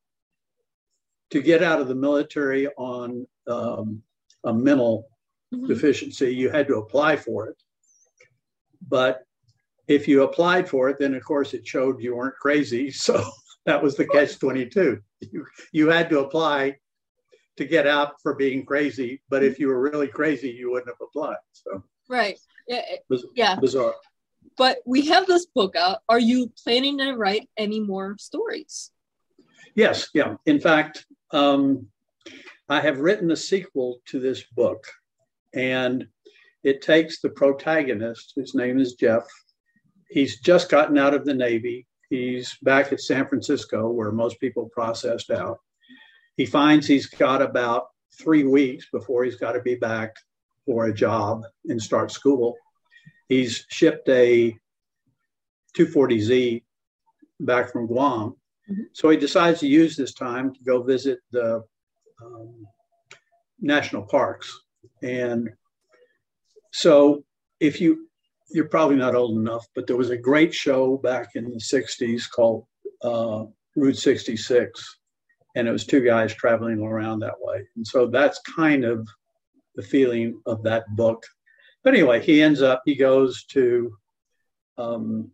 to 1.30 1.42
get 1.42 1.62
out 1.62 1.82
of 1.82 1.88
the 1.88 1.96
military 1.96 2.68
on 2.78 3.28
um, 3.48 4.02
a 4.46 4.54
mental 4.54 5.08
mm-hmm. 5.54 5.68
deficiency, 5.68 6.34
you 6.34 6.50
had 6.50 6.68
to 6.68 6.78
apply 6.78 7.18
for 7.18 7.48
it. 7.48 7.58
But 8.88 9.24
if 9.88 10.08
you 10.08 10.24
applied 10.24 10.70
for 10.70 10.90
it, 10.90 10.98
then 11.00 11.14
of 11.16 11.24
course 11.24 11.54
it 11.54 11.68
showed 11.68 12.02
you 12.02 12.16
weren't 12.16 12.36
crazy. 12.36 12.92
So 12.92 13.24
that 13.68 13.84
was 13.84 13.96
the 13.96 14.08
catch 14.08 14.40
22. 14.40 15.00
You, 15.20 15.46
you 15.74 15.90
had 15.90 16.10
to 16.10 16.22
apply 16.22 16.78
to 17.58 17.66
get 17.66 17.86
out 17.86 18.14
for 18.24 18.34
being 18.34 18.66
crazy, 18.66 19.22
but 19.30 19.44
if 19.44 19.60
you 19.60 19.68
were 19.68 19.82
really 19.82 20.08
crazy, 20.08 20.50
you 20.50 20.72
wouldn't 20.72 20.90
have 20.90 21.02
applied. 21.02 21.38
So 21.52 21.84
right, 22.10 22.40
yeah, 22.68 22.82
yeah, 23.36 23.56
bizarre. 23.60 23.94
But 24.58 24.78
we 24.86 25.08
have 25.08 25.28
this 25.28 25.46
book 25.48 25.76
out. 25.76 26.00
Are 26.08 26.20
you 26.20 26.52
planning 26.64 26.98
to 27.00 27.14
write 27.14 27.50
any 27.58 27.80
more 27.80 28.16
stories? 28.18 28.92
Yes, 29.76 30.08
yeah. 30.14 30.36
In 30.46 30.60
fact, 30.60 31.06
um, 31.32 31.88
I 32.70 32.80
have 32.80 33.00
written 33.00 33.32
a 33.32 33.36
sequel 33.36 34.00
to 34.06 34.20
this 34.20 34.44
book, 34.56 34.88
and 35.54 36.08
it 36.64 36.82
takes 36.82 37.20
the 37.20 37.30
protagonist, 37.30 38.34
whose 38.36 38.56
name 38.56 38.80
is 38.80 38.94
Jeff. 38.94 39.24
He's 40.10 40.40
just 40.40 40.70
gotten 40.70 40.98
out 40.98 41.14
of 41.14 41.26
the 41.26 41.34
Navy. 41.34 41.86
He's 42.10 42.58
back 42.62 42.94
at 42.94 43.02
San 43.02 43.28
Francisco, 43.28 43.90
where 43.90 44.12
most 44.12 44.40
people 44.40 44.70
processed 44.70 45.30
out. 45.30 45.60
He 46.38 46.46
finds 46.46 46.88
he's 46.88 47.08
got 47.08 47.42
about 47.42 47.88
three 48.20 48.44
weeks 48.44 48.88
before 48.92 49.24
he's 49.24 49.36
got 49.36 49.54
to 49.54 49.62
be 49.62 49.76
back 49.76 50.16
for 50.66 50.86
a 50.86 50.94
job 50.94 51.44
and 51.66 51.82
start 51.82 52.12
school. 52.12 52.56
He's 53.28 53.66
shipped 53.70 54.08
a 54.10 54.56
240Z 55.78 56.64
back 57.42 57.72
from 57.72 57.88
Guam. 57.88 58.36
Mm-hmm. 58.70 58.84
So 58.94 59.10
he 59.10 59.18
decides 59.18 59.60
to 59.62 59.68
use 59.68 59.96
this 59.96 60.14
time 60.14 60.54
to 60.54 60.60
go 60.64 60.84
visit 60.84 61.20
the 61.32 61.64
um, 62.24 62.66
national 63.60 64.04
parks. 64.04 64.52
And 65.04 65.50
so 66.72 67.24
if 67.60 67.82
you 67.82 68.07
you're 68.50 68.70
probably 68.70 68.96
not 68.96 69.16
old 69.16 69.38
enough, 69.38 69.66
but 69.76 69.88
there 69.88 69.98
was 69.98 70.10
a 70.10 70.18
great 70.18 70.54
show 70.54 70.98
back 70.98 71.32
in 71.36 71.46
the 71.46 71.60
60s 71.60 72.30
called 72.30 72.66
uh, 73.04 73.46
Route 73.76 73.98
66. 73.98 74.98
And 75.56 75.68
it 75.68 75.72
was 75.72 75.86
two 75.86 76.02
guys 76.02 76.34
traveling 76.34 76.82
around 76.82 77.20
that 77.20 77.40
way. 77.40 77.68
And 77.76 77.86
so 77.86 78.08
that's 78.08 78.40
kind 78.56 78.86
of 78.86 79.08
the 79.76 79.82
feeling 79.82 80.42
of 80.46 80.64
that 80.64 80.84
book. 80.96 81.24
But 81.84 81.94
anyway, 81.94 82.22
he 82.22 82.42
ends 82.42 82.62
up, 82.62 82.82
he 82.86 82.96
goes 82.96 83.46
to 83.46 83.96
um, 84.78 85.32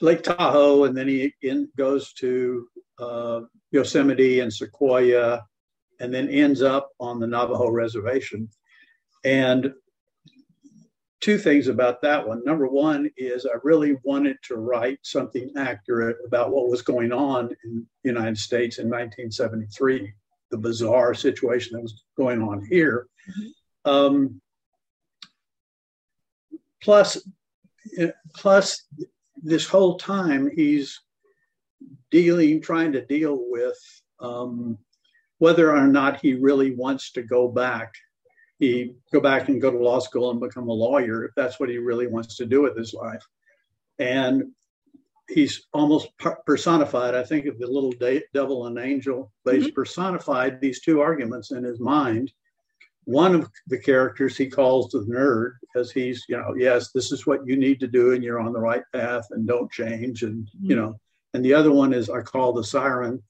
Lake 0.00 0.22
Tahoe, 0.22 0.84
and 0.84 0.96
then 0.96 1.08
he 1.08 1.32
in, 1.42 1.68
goes 1.76 2.12
to 2.14 2.66
uh, 2.98 3.40
Yosemite 3.70 4.40
and 4.40 4.52
Sequoia, 4.52 5.42
and 6.00 6.12
then 6.12 6.28
ends 6.28 6.62
up 6.62 6.90
on 7.00 7.20
the 7.20 7.26
Navajo 7.26 7.70
reservation. 7.70 8.48
And 9.24 9.72
two 11.20 11.38
things 11.38 11.68
about 11.68 12.02
that 12.02 12.28
one. 12.28 12.44
Number 12.44 12.68
one 12.68 13.10
is 13.16 13.46
I 13.46 13.56
really 13.62 13.96
wanted 14.04 14.36
to 14.44 14.56
write 14.56 14.98
something 15.02 15.50
accurate 15.56 16.18
about 16.26 16.50
what 16.52 16.68
was 16.68 16.82
going 16.82 17.12
on 17.12 17.48
in 17.64 17.86
the 18.02 18.10
United 18.10 18.36
States 18.36 18.78
in 18.78 18.86
1973, 18.86 20.12
the 20.50 20.58
bizarre 20.58 21.14
situation 21.14 21.72
that 21.72 21.82
was 21.82 22.04
going 22.16 22.42
on 22.42 22.66
here. 22.68 23.08
Mm-hmm. 23.30 23.90
Um, 23.90 24.40
plus, 26.82 27.26
plus, 28.36 28.82
this 29.42 29.66
whole 29.66 29.96
time 29.96 30.50
he's 30.54 31.00
dealing, 32.10 32.60
trying 32.60 32.92
to 32.92 33.04
deal 33.04 33.44
with 33.48 33.78
um, 34.20 34.76
whether 35.38 35.74
or 35.74 35.86
not 35.86 36.20
he 36.20 36.34
really 36.34 36.74
wants 36.74 37.12
to 37.12 37.22
go 37.22 37.48
back 37.48 37.94
he 38.58 38.94
go 39.12 39.20
back 39.20 39.48
and 39.48 39.60
go 39.60 39.70
to 39.70 39.78
law 39.78 39.98
school 39.98 40.30
and 40.30 40.40
become 40.40 40.68
a 40.68 40.72
lawyer 40.72 41.24
if 41.24 41.32
that's 41.34 41.58
what 41.58 41.68
he 41.68 41.78
really 41.78 42.06
wants 42.06 42.36
to 42.36 42.46
do 42.46 42.62
with 42.62 42.76
his 42.76 42.94
life. 42.94 43.24
And 43.98 44.52
he's 45.28 45.66
almost 45.72 46.08
personified, 46.46 47.14
I 47.14 47.24
think, 47.24 47.46
of 47.46 47.58
the 47.58 47.66
little 47.66 47.92
de- 47.92 48.24
devil 48.32 48.66
and 48.66 48.78
angel, 48.78 49.32
but 49.44 49.54
mm-hmm. 49.54 49.64
he's 49.64 49.72
personified 49.72 50.60
these 50.60 50.80
two 50.80 51.00
arguments 51.00 51.50
in 51.50 51.64
his 51.64 51.80
mind 51.80 52.32
one 53.04 53.34
of 53.34 53.50
the 53.66 53.78
characters 53.78 54.36
he 54.36 54.48
calls 54.48 54.88
the 54.90 55.00
nerd 55.00 55.52
because 55.60 55.92
he's, 55.92 56.24
you 56.28 56.36
know, 56.36 56.54
yes, 56.56 56.90
this 56.92 57.12
is 57.12 57.26
what 57.26 57.46
you 57.46 57.56
need 57.56 57.80
to 57.80 57.86
do 57.86 58.12
and 58.12 58.24
you're 58.24 58.40
on 58.40 58.52
the 58.52 58.60
right 58.60 58.82
path 58.92 59.26
and 59.30 59.46
don't 59.46 59.70
change. 59.70 60.22
And, 60.22 60.46
mm-hmm. 60.46 60.70
you 60.70 60.76
know, 60.76 60.94
and 61.34 61.44
the 61.44 61.54
other 61.54 61.72
one 61.72 61.92
is 61.92 62.08
I 62.08 62.22
call 62.22 62.52
the 62.52 62.64
siren, 62.64 63.22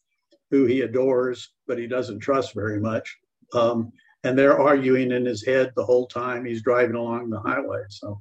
who 0.50 0.66
he 0.66 0.82
adores, 0.82 1.50
but 1.66 1.78
he 1.78 1.86
doesn't 1.86 2.20
trust 2.20 2.54
very 2.54 2.80
much. 2.80 3.16
Um, 3.52 3.92
and 4.24 4.38
they're 4.38 4.58
arguing 4.58 5.12
in 5.12 5.24
his 5.24 5.44
head 5.44 5.72
the 5.76 5.84
whole 5.84 6.06
time 6.06 6.44
he's 6.44 6.62
driving 6.62 6.96
along 6.96 7.30
the 7.30 7.40
highway. 7.40 7.82
So, 7.90 8.20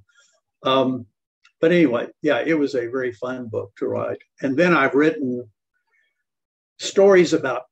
um, 0.63 1.05
but 1.61 1.71
anyway, 1.71 2.07
yeah, 2.21 2.43
it 2.45 2.53
was 2.53 2.75
a 2.75 2.87
very 2.87 3.13
fun 3.13 3.47
book 3.47 3.71
to 3.77 3.87
write. 3.87 4.19
And 4.41 4.57
then 4.57 4.75
I've 4.75 4.95
written 4.95 5.49
stories 6.77 7.31
about 7.31 7.63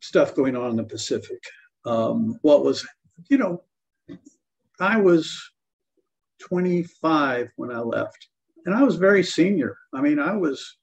stuff 0.00 0.34
going 0.34 0.56
on 0.56 0.70
in 0.70 0.76
the 0.76 0.84
Pacific. 0.84 1.42
Um, 1.86 2.38
what 2.42 2.64
was, 2.64 2.86
you 3.30 3.38
know, 3.38 3.62
I 4.78 5.00
was 5.00 5.34
25 6.42 7.50
when 7.56 7.70
I 7.70 7.78
left, 7.78 8.28
and 8.66 8.74
I 8.74 8.82
was 8.82 8.96
very 8.96 9.22
senior. 9.22 9.78
I 9.94 10.02
mean, 10.02 10.18
I 10.18 10.36
was 10.36 10.76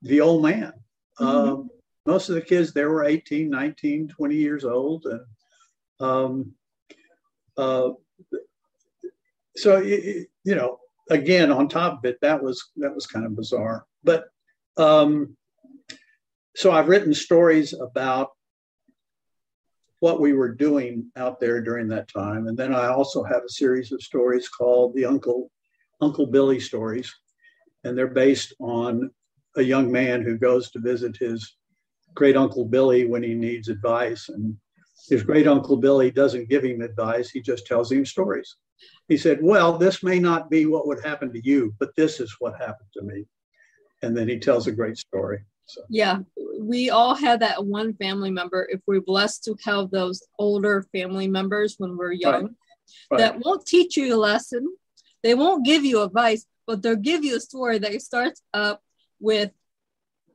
the 0.00 0.22
old 0.22 0.42
man. 0.42 0.72
Mm-hmm. 1.20 1.26
Um, 1.26 1.70
most 2.06 2.28
of 2.30 2.36
the 2.36 2.40
kids 2.40 2.72
there 2.72 2.88
were 2.88 3.04
18, 3.04 3.50
19, 3.50 4.08
20 4.08 4.34
years 4.34 4.64
old. 4.64 5.04
And 5.06 5.20
um, 6.00 6.52
uh, 7.56 7.90
so, 9.56 9.78
you 9.78 10.26
know, 10.44 10.78
again, 11.10 11.50
on 11.50 11.68
top 11.68 11.98
of 11.98 12.04
it, 12.04 12.18
that 12.20 12.42
was, 12.42 12.70
that 12.76 12.94
was 12.94 13.06
kind 13.06 13.24
of 13.24 13.36
bizarre. 13.36 13.86
But 14.04 14.26
um, 14.76 15.36
so 16.54 16.70
I've 16.70 16.88
written 16.88 17.14
stories 17.14 17.72
about 17.72 18.30
what 20.00 20.20
we 20.20 20.32
were 20.32 20.54
doing 20.54 21.10
out 21.16 21.40
there 21.40 21.62
during 21.62 21.88
that 21.88 22.08
time. 22.08 22.48
And 22.48 22.56
then 22.56 22.74
I 22.74 22.88
also 22.88 23.24
have 23.24 23.42
a 23.44 23.48
series 23.48 23.92
of 23.92 24.02
stories 24.02 24.48
called 24.48 24.94
the 24.94 25.04
Uncle 25.04 25.50
Uncle 26.00 26.26
Billy 26.26 26.60
stories, 26.60 27.14
and 27.84 27.96
they're 27.96 28.06
based 28.06 28.54
on 28.60 29.10
a 29.56 29.62
young 29.62 29.90
man 29.90 30.22
who 30.22 30.36
goes 30.36 30.70
to 30.70 30.78
visit 30.78 31.16
his 31.16 31.56
great 32.14 32.36
uncle 32.36 32.66
Billy 32.66 33.06
when 33.06 33.22
he 33.22 33.34
needs 33.34 33.68
advice, 33.68 34.28
and 34.28 34.56
his 35.08 35.22
great 35.22 35.46
uncle 35.46 35.76
Billy 35.76 36.10
doesn't 36.10 36.48
give 36.48 36.64
him 36.64 36.80
advice; 36.80 37.30
he 37.30 37.40
just 37.40 37.66
tells 37.66 37.90
him 37.92 38.04
stories. 38.04 38.56
He 39.08 39.16
said, 39.16 39.38
"Well, 39.42 39.78
this 39.78 40.02
may 40.02 40.18
not 40.18 40.50
be 40.50 40.66
what 40.66 40.86
would 40.86 41.02
happen 41.04 41.32
to 41.32 41.44
you, 41.44 41.74
but 41.78 41.94
this 41.96 42.20
is 42.20 42.34
what 42.38 42.54
happened 42.58 42.88
to 42.94 43.02
me," 43.02 43.26
and 44.02 44.16
then 44.16 44.28
he 44.28 44.38
tells 44.38 44.66
a 44.66 44.72
great 44.72 44.98
story. 44.98 45.40
So. 45.66 45.82
Yeah, 45.88 46.20
we 46.60 46.90
all 46.90 47.14
have 47.16 47.40
that 47.40 47.64
one 47.64 47.94
family 47.94 48.30
member. 48.30 48.68
If 48.70 48.80
we're 48.86 49.00
blessed 49.00 49.44
to 49.44 49.56
have 49.64 49.90
those 49.90 50.22
older 50.38 50.86
family 50.92 51.26
members 51.26 51.74
when 51.78 51.96
we're 51.96 52.12
young, 52.12 52.42
right. 52.42 52.50
Right. 53.10 53.18
that 53.18 53.44
won't 53.44 53.66
teach 53.66 53.96
you 53.96 54.14
a 54.14 54.16
lesson, 54.16 54.76
they 55.22 55.34
won't 55.34 55.64
give 55.64 55.84
you 55.84 56.02
advice, 56.02 56.46
but 56.66 56.82
they'll 56.82 56.94
give 56.96 57.24
you 57.24 57.36
a 57.36 57.40
story 57.40 57.78
that 57.78 58.00
starts 58.00 58.42
up 58.54 58.80
with, 59.18 59.50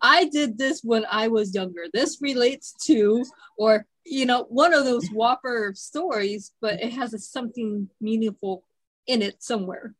I 0.01 0.25
did 0.25 0.57
this 0.57 0.81
when 0.83 1.05
I 1.09 1.29
was 1.29 1.55
younger. 1.55 1.85
This 1.93 2.17
relates 2.21 2.73
to, 2.87 3.23
or, 3.57 3.85
you 4.05 4.25
know, 4.25 4.45
one 4.49 4.73
of 4.73 4.85
those 4.85 5.07
whopper 5.13 5.73
stories, 5.75 6.51
but 6.61 6.81
it 6.81 6.93
has 6.93 7.13
a, 7.13 7.19
something 7.19 7.89
meaningful 7.99 8.63
in 9.07 9.21
it 9.21 9.41
somewhere. 9.41 9.95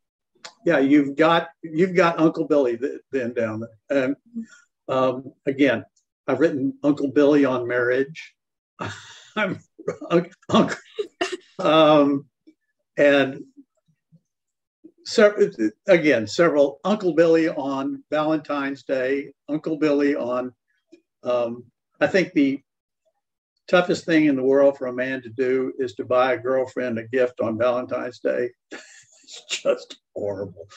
Yeah, 0.66 0.80
you've 0.80 1.16
got 1.16 1.50
you've 1.62 1.96
got 1.96 2.20
Uncle 2.20 2.48
Billy 2.48 2.80
then 3.12 3.34
down 3.34 3.62
there, 3.90 4.04
and 4.04 4.16
um, 4.88 5.34
again, 5.46 5.86
I've 6.28 6.40
written 6.40 6.74
Uncle 6.84 7.12
Billy 7.12 7.46
on 7.46 7.68
marriage. 7.68 8.34
I'm 9.36 9.60
uncle, 10.10 10.76
um, 11.60 12.26
and 12.98 13.44
so, 15.04 15.36
again, 15.88 16.28
several 16.28 16.80
Uncle 16.84 17.14
Billy 17.14 17.50
on 17.50 18.04
Valentine's 18.12 18.84
Day, 18.84 19.34
Uncle 19.50 19.78
Billy 19.78 20.16
on. 20.16 20.54
Um, 21.24 21.66
I 22.00 22.08
think 22.08 22.34
the 22.34 22.62
toughest 23.72 24.06
thing 24.06 24.26
in 24.26 24.36
the 24.36 24.44
world 24.44 24.78
for 24.78 24.88
a 24.88 24.94
man 24.94 25.22
to 25.22 25.30
do 25.30 25.72
is 25.80 25.94
to 25.96 26.04
buy 26.04 26.34
a 26.34 26.38
girlfriend 26.38 27.00
a 27.00 27.08
gift 27.08 27.40
on 27.40 27.58
Valentine's 27.58 28.20
Day. 28.20 28.50
it's 28.72 29.46
just 29.48 29.98
horrible. 30.14 30.68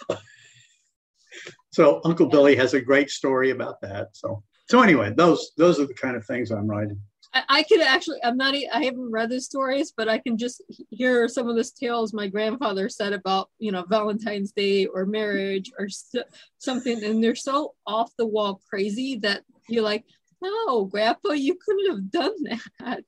so 1.72 2.00
Uncle 2.04 2.26
Billy 2.26 2.54
has 2.54 2.72
a 2.74 2.80
great 2.80 3.10
story 3.10 3.50
about 3.50 3.80
that. 3.82 4.08
So 4.12 4.42
so 4.68 4.80
anyway, 4.80 5.12
those 5.14 5.50
those 5.58 5.78
are 5.80 5.86
the 5.86 5.94
kind 5.94 6.16
of 6.16 6.24
things 6.24 6.50
I'm 6.50 6.68
writing. 6.68 7.00
I, 7.48 7.64
could 7.64 7.80
actually, 7.80 8.22
I'm 8.22 8.36
not, 8.36 8.54
I 8.54 8.84
haven't 8.84 9.10
read 9.10 9.28
the 9.28 9.40
stories, 9.40 9.92
but 9.96 10.08
I 10.08 10.18
can 10.18 10.38
just 10.38 10.62
hear 10.90 11.26
some 11.26 11.48
of 11.48 11.56
the 11.56 11.68
tales 11.78 12.12
my 12.12 12.28
grandfather 12.28 12.88
said 12.88 13.12
about, 13.12 13.50
you 13.58 13.72
know, 13.72 13.84
Valentine's 13.88 14.52
Day 14.52 14.86
or 14.86 15.04
marriage 15.04 15.72
or 15.76 15.88
st- 15.88 16.26
something, 16.58 17.02
and 17.02 17.22
they're 17.22 17.34
so 17.34 17.74
off 17.88 18.12
the 18.18 18.26
wall 18.26 18.60
crazy 18.70 19.16
that 19.22 19.42
you're 19.68 19.82
like, 19.82 20.04
no, 20.44 20.84
Grandpa, 20.84 21.32
you 21.32 21.56
couldn't 21.56 21.90
have 21.90 22.10
done 22.10 22.34
that. 22.80 23.04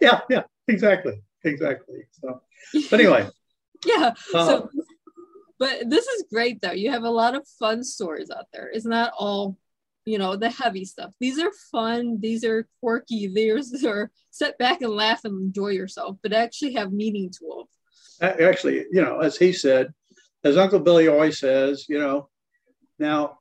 Yeah, 0.00 0.20
yeah, 0.28 0.42
exactly, 0.68 1.22
exactly. 1.44 2.06
So, 2.12 2.42
but 2.90 3.00
anyway. 3.00 3.28
yeah. 3.86 4.14
Uh, 4.34 4.46
so, 4.46 4.70
but 5.58 5.88
this 5.88 6.06
is 6.06 6.24
great 6.30 6.60
though. 6.60 6.72
You 6.72 6.90
have 6.90 7.04
a 7.04 7.10
lot 7.10 7.34
of 7.34 7.46
fun 7.58 7.84
stories 7.84 8.30
out 8.30 8.46
there. 8.52 8.70
It's 8.72 8.86
not 8.86 9.12
all 9.18 9.56
you 10.04 10.18
know 10.18 10.36
the 10.36 10.50
heavy 10.50 10.84
stuff 10.84 11.12
these 11.20 11.38
are 11.38 11.52
fun 11.70 12.18
these 12.20 12.44
are 12.44 12.66
quirky 12.80 13.28
these 13.28 13.84
are 13.84 14.10
sit 14.30 14.58
back 14.58 14.82
and 14.82 14.92
laugh 14.92 15.24
and 15.24 15.40
enjoy 15.40 15.68
yourself 15.68 16.16
but 16.22 16.32
actually 16.32 16.72
have 16.74 16.92
meaning 16.92 17.30
to 17.30 17.66
them 18.20 18.34
actually 18.40 18.84
you 18.90 19.02
know 19.02 19.20
as 19.20 19.36
he 19.36 19.52
said 19.52 19.92
as 20.44 20.56
uncle 20.56 20.80
billy 20.80 21.08
always 21.08 21.38
says 21.38 21.86
you 21.88 21.98
know 21.98 22.28
now 22.98 23.38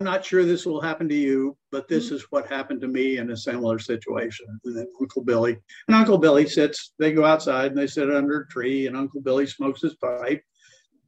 not 0.00 0.24
sure 0.24 0.44
this 0.44 0.64
will 0.64 0.80
happen 0.80 1.08
to 1.08 1.14
you 1.14 1.56
but 1.72 1.88
this 1.88 2.06
mm-hmm. 2.06 2.16
is 2.16 2.26
what 2.30 2.46
happened 2.46 2.80
to 2.80 2.86
me 2.86 3.16
in 3.18 3.30
a 3.32 3.36
similar 3.36 3.78
situation 3.78 4.46
and 4.64 4.76
then 4.76 4.86
uncle 5.00 5.22
billy 5.22 5.58
and 5.88 5.96
uncle 5.96 6.18
billy 6.18 6.46
sits 6.46 6.92
they 6.98 7.12
go 7.12 7.24
outside 7.24 7.72
and 7.72 7.76
they 7.76 7.86
sit 7.86 8.08
under 8.14 8.40
a 8.40 8.48
tree 8.48 8.86
and 8.86 8.96
uncle 8.96 9.20
billy 9.20 9.46
smokes 9.46 9.82
his 9.82 9.96
pipe 9.96 10.42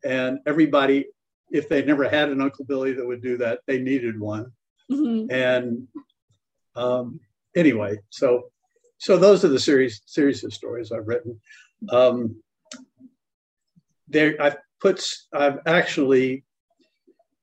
and 0.04 0.38
everybody 0.46 1.06
if 1.50 1.68
they 1.68 1.84
never 1.84 2.08
had 2.08 2.30
an 2.30 2.40
uncle 2.40 2.64
billy 2.64 2.92
that 2.92 3.06
would 3.06 3.22
do 3.22 3.36
that 3.36 3.60
they 3.66 3.78
needed 3.78 4.18
one 4.18 4.50
Mm-hmm. 4.90 5.32
And 5.32 5.88
um, 6.74 7.20
anyway, 7.54 7.98
so 8.10 8.50
so 8.98 9.16
those 9.16 9.44
are 9.44 9.48
the 9.48 9.60
series 9.60 10.02
series 10.06 10.44
of 10.44 10.52
stories 10.52 10.92
I've 10.92 11.06
written. 11.06 11.40
Um, 11.90 12.42
there, 14.08 14.36
I've 14.40 14.56
put 14.80 15.04
I've 15.32 15.60
actually 15.66 16.44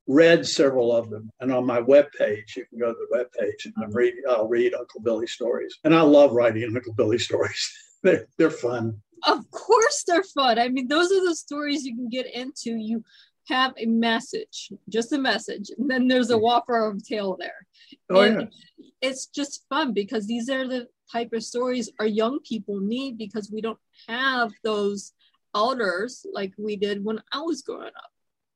read 0.07 0.45
several 0.45 0.95
of 0.95 1.09
them, 1.09 1.29
and 1.39 1.51
on 1.51 1.65
my 1.65 1.79
web 1.79 2.07
page, 2.17 2.55
you 2.55 2.65
can 2.65 2.79
go 2.79 2.93
to 2.93 2.93
the 2.93 3.17
web 3.17 3.27
page 3.37 3.65
and 3.65 3.73
I'm 3.83 3.91
read, 3.91 4.13
I'll 4.29 4.47
read 4.47 4.73
Uncle 4.73 5.01
Billy 5.01 5.27
stories, 5.27 5.77
and 5.83 5.93
I 5.93 6.01
love 6.01 6.31
writing 6.31 6.63
Uncle 6.63 6.93
Billy 6.93 7.19
stories. 7.19 7.71
they're 8.03 8.27
they're 8.37 8.51
fun. 8.51 9.01
Of 9.25 9.49
course, 9.51 10.03
they're 10.07 10.23
fun. 10.23 10.59
I 10.59 10.69
mean, 10.69 10.87
those 10.87 11.11
are 11.11 11.27
the 11.27 11.35
stories 11.35 11.83
you 11.83 11.95
can 11.95 12.09
get 12.09 12.33
into. 12.33 12.75
You 12.75 13.03
have 13.47 13.73
a 13.77 13.85
message, 13.85 14.71
just 14.89 15.11
a 15.13 15.17
message. 15.17 15.71
And 15.77 15.89
then 15.89 16.07
there's 16.07 16.29
a 16.29 16.37
whopper 16.37 16.85
of 16.85 17.03
tail 17.03 17.37
there. 17.39 17.65
Oh, 18.09 18.21
and 18.21 18.41
yeah. 18.77 18.85
it's 19.01 19.27
just 19.27 19.65
fun 19.69 19.93
because 19.93 20.27
these 20.27 20.49
are 20.49 20.67
the 20.67 20.87
type 21.11 21.33
of 21.33 21.43
stories 21.43 21.89
our 21.99 22.05
young 22.05 22.39
people 22.41 22.79
need 22.79 23.17
because 23.17 23.49
we 23.51 23.61
don't 23.61 23.79
have 24.07 24.51
those 24.63 25.13
elders 25.55 26.25
like 26.31 26.53
we 26.57 26.75
did 26.75 27.03
when 27.03 27.21
I 27.31 27.41
was 27.41 27.61
growing 27.61 27.87
up. 27.87 28.11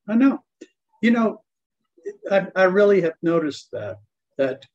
I 0.07 0.15
know. 0.15 0.43
You 1.01 1.11
know, 1.11 1.41
I, 2.31 2.47
I 2.55 2.63
really 2.63 3.01
have 3.01 3.15
noticed 3.21 3.69
that, 3.71 3.97
that, 4.37 4.65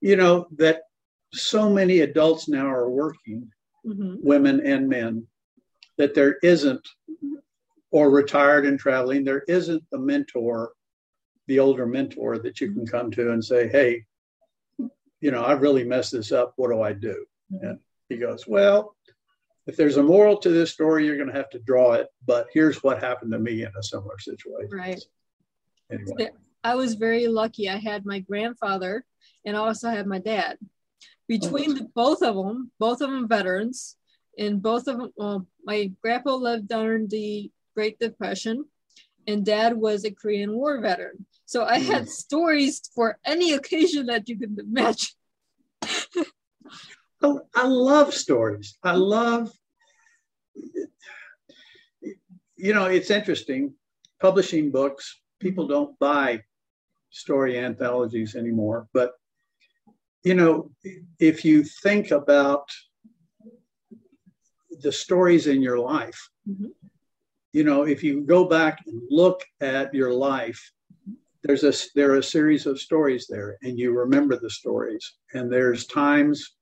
you 0.00 0.16
know, 0.16 0.46
that 0.56 0.82
so 1.32 1.70
many 1.70 2.00
adults 2.00 2.48
now 2.48 2.66
are 2.66 2.90
working, 2.90 3.50
mm-hmm. 3.86 4.16
women 4.20 4.66
and 4.66 4.88
men, 4.88 5.26
that 5.96 6.14
there 6.14 6.38
isn't, 6.42 6.86
or 7.92 8.10
retired 8.10 8.66
and 8.66 8.78
traveling, 8.78 9.24
there 9.24 9.44
isn't 9.48 9.82
the 9.90 9.98
mentor, 9.98 10.72
the 11.46 11.58
older 11.58 11.86
mentor 11.86 12.38
that 12.38 12.60
you 12.60 12.72
can 12.72 12.86
come 12.86 13.10
to 13.10 13.32
and 13.32 13.44
say, 13.44 13.68
hey, 13.68 14.04
you 15.20 15.30
know, 15.30 15.44
I've 15.44 15.60
really 15.60 15.84
messed 15.84 16.12
this 16.12 16.32
up. 16.32 16.54
What 16.56 16.70
do 16.70 16.80
I 16.82 16.92
do? 16.92 17.26
And 17.50 17.78
he 18.08 18.16
goes, 18.16 18.46
well, 18.46 18.94
if 19.70 19.76
there's 19.76 19.96
a 19.98 20.02
moral 20.02 20.36
to 20.38 20.48
this 20.48 20.72
story, 20.72 21.06
you're 21.06 21.16
going 21.16 21.28
to 21.28 21.34
have 21.34 21.50
to 21.50 21.60
draw 21.60 21.92
it. 21.92 22.08
But 22.26 22.48
here's 22.52 22.82
what 22.82 23.00
happened 23.00 23.30
to 23.32 23.38
me 23.38 23.62
in 23.62 23.70
a 23.78 23.82
similar 23.82 24.18
situation. 24.18 24.68
Right. 24.72 25.00
Anyway. 25.92 26.30
I 26.64 26.74
was 26.74 26.94
very 26.94 27.28
lucky. 27.28 27.68
I 27.68 27.76
had 27.76 28.04
my 28.04 28.18
grandfather 28.18 29.04
and 29.44 29.56
I 29.56 29.60
also 29.60 29.88
had 29.88 30.06
my 30.06 30.18
dad. 30.18 30.58
Between 31.28 31.74
the, 31.76 31.84
both 31.94 32.22
of 32.22 32.34
them, 32.34 32.72
both 32.80 33.00
of 33.00 33.10
them 33.10 33.28
veterans, 33.28 33.96
and 34.36 34.60
both 34.60 34.88
of 34.88 34.98
them, 34.98 35.12
well, 35.16 35.46
my 35.64 35.92
grandpa 36.02 36.34
lived 36.34 36.68
during 36.68 37.06
the 37.06 37.50
Great 37.76 38.00
Depression, 38.00 38.64
and 39.28 39.46
dad 39.46 39.76
was 39.76 40.04
a 40.04 40.10
Korean 40.10 40.52
War 40.52 40.80
veteran. 40.80 41.26
So 41.46 41.64
I 41.64 41.78
had 41.78 42.04
mm. 42.04 42.08
stories 42.08 42.82
for 42.94 43.18
any 43.24 43.52
occasion 43.52 44.06
that 44.06 44.28
you 44.28 44.36
could 44.38 44.58
imagine. 44.58 45.14
I, 45.82 46.24
I 47.54 47.66
love 47.66 48.12
stories. 48.12 48.76
I 48.82 48.92
love, 48.92 49.52
you 52.56 52.74
know, 52.74 52.84
it's 52.86 53.10
interesting. 53.10 53.74
Publishing 54.20 54.70
books, 54.70 55.20
people 55.40 55.66
don't 55.66 55.98
buy 55.98 56.42
story 57.10 57.58
anthologies 57.58 58.36
anymore. 58.36 58.88
But, 58.92 59.12
you 60.24 60.34
know, 60.34 60.70
if 61.18 61.44
you 61.44 61.64
think 61.64 62.10
about 62.10 62.68
the 64.82 64.92
stories 64.92 65.46
in 65.46 65.62
your 65.62 65.78
life, 65.78 66.28
mm-hmm. 66.48 66.66
you 67.52 67.64
know, 67.64 67.84
if 67.84 68.02
you 68.02 68.22
go 68.22 68.44
back 68.44 68.80
and 68.86 69.02
look 69.10 69.42
at 69.60 69.94
your 69.94 70.12
life, 70.12 70.72
there's 71.42 71.64
a 71.64 71.72
there 71.94 72.12
are 72.12 72.18
a 72.18 72.22
series 72.22 72.66
of 72.66 72.78
stories 72.78 73.26
there, 73.26 73.56
and 73.62 73.78
you 73.78 73.92
remember 73.92 74.38
the 74.38 74.50
stories. 74.50 75.14
And 75.32 75.50
there's 75.50 75.86
times, 75.86 76.56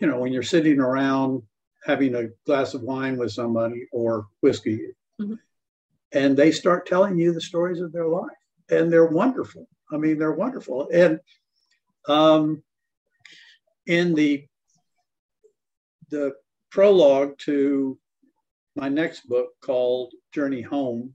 you 0.00 0.08
know, 0.08 0.18
when 0.18 0.32
you're 0.32 0.42
sitting 0.42 0.80
around 0.80 1.42
having 1.84 2.14
a 2.14 2.28
glass 2.46 2.74
of 2.74 2.82
wine 2.82 3.16
with 3.16 3.32
somebody 3.32 3.86
or 3.92 4.26
whiskey, 4.42 4.80
mm-hmm. 5.20 5.34
and 6.12 6.36
they 6.36 6.52
start 6.52 6.86
telling 6.86 7.18
you 7.18 7.32
the 7.32 7.40
stories 7.40 7.80
of 7.80 7.92
their 7.92 8.08
life 8.08 8.30
and 8.70 8.92
they're 8.92 9.06
wonderful. 9.06 9.66
I 9.92 9.96
mean, 9.96 10.18
they're 10.18 10.32
wonderful. 10.32 10.88
And 10.92 11.20
um, 12.08 12.62
in 13.86 14.14
the 14.14 14.44
the 16.10 16.34
prologue 16.70 17.38
to 17.38 17.98
my 18.76 18.88
next 18.88 19.28
book 19.28 19.50
called 19.60 20.12
Journey 20.32 20.62
Home, 20.62 21.14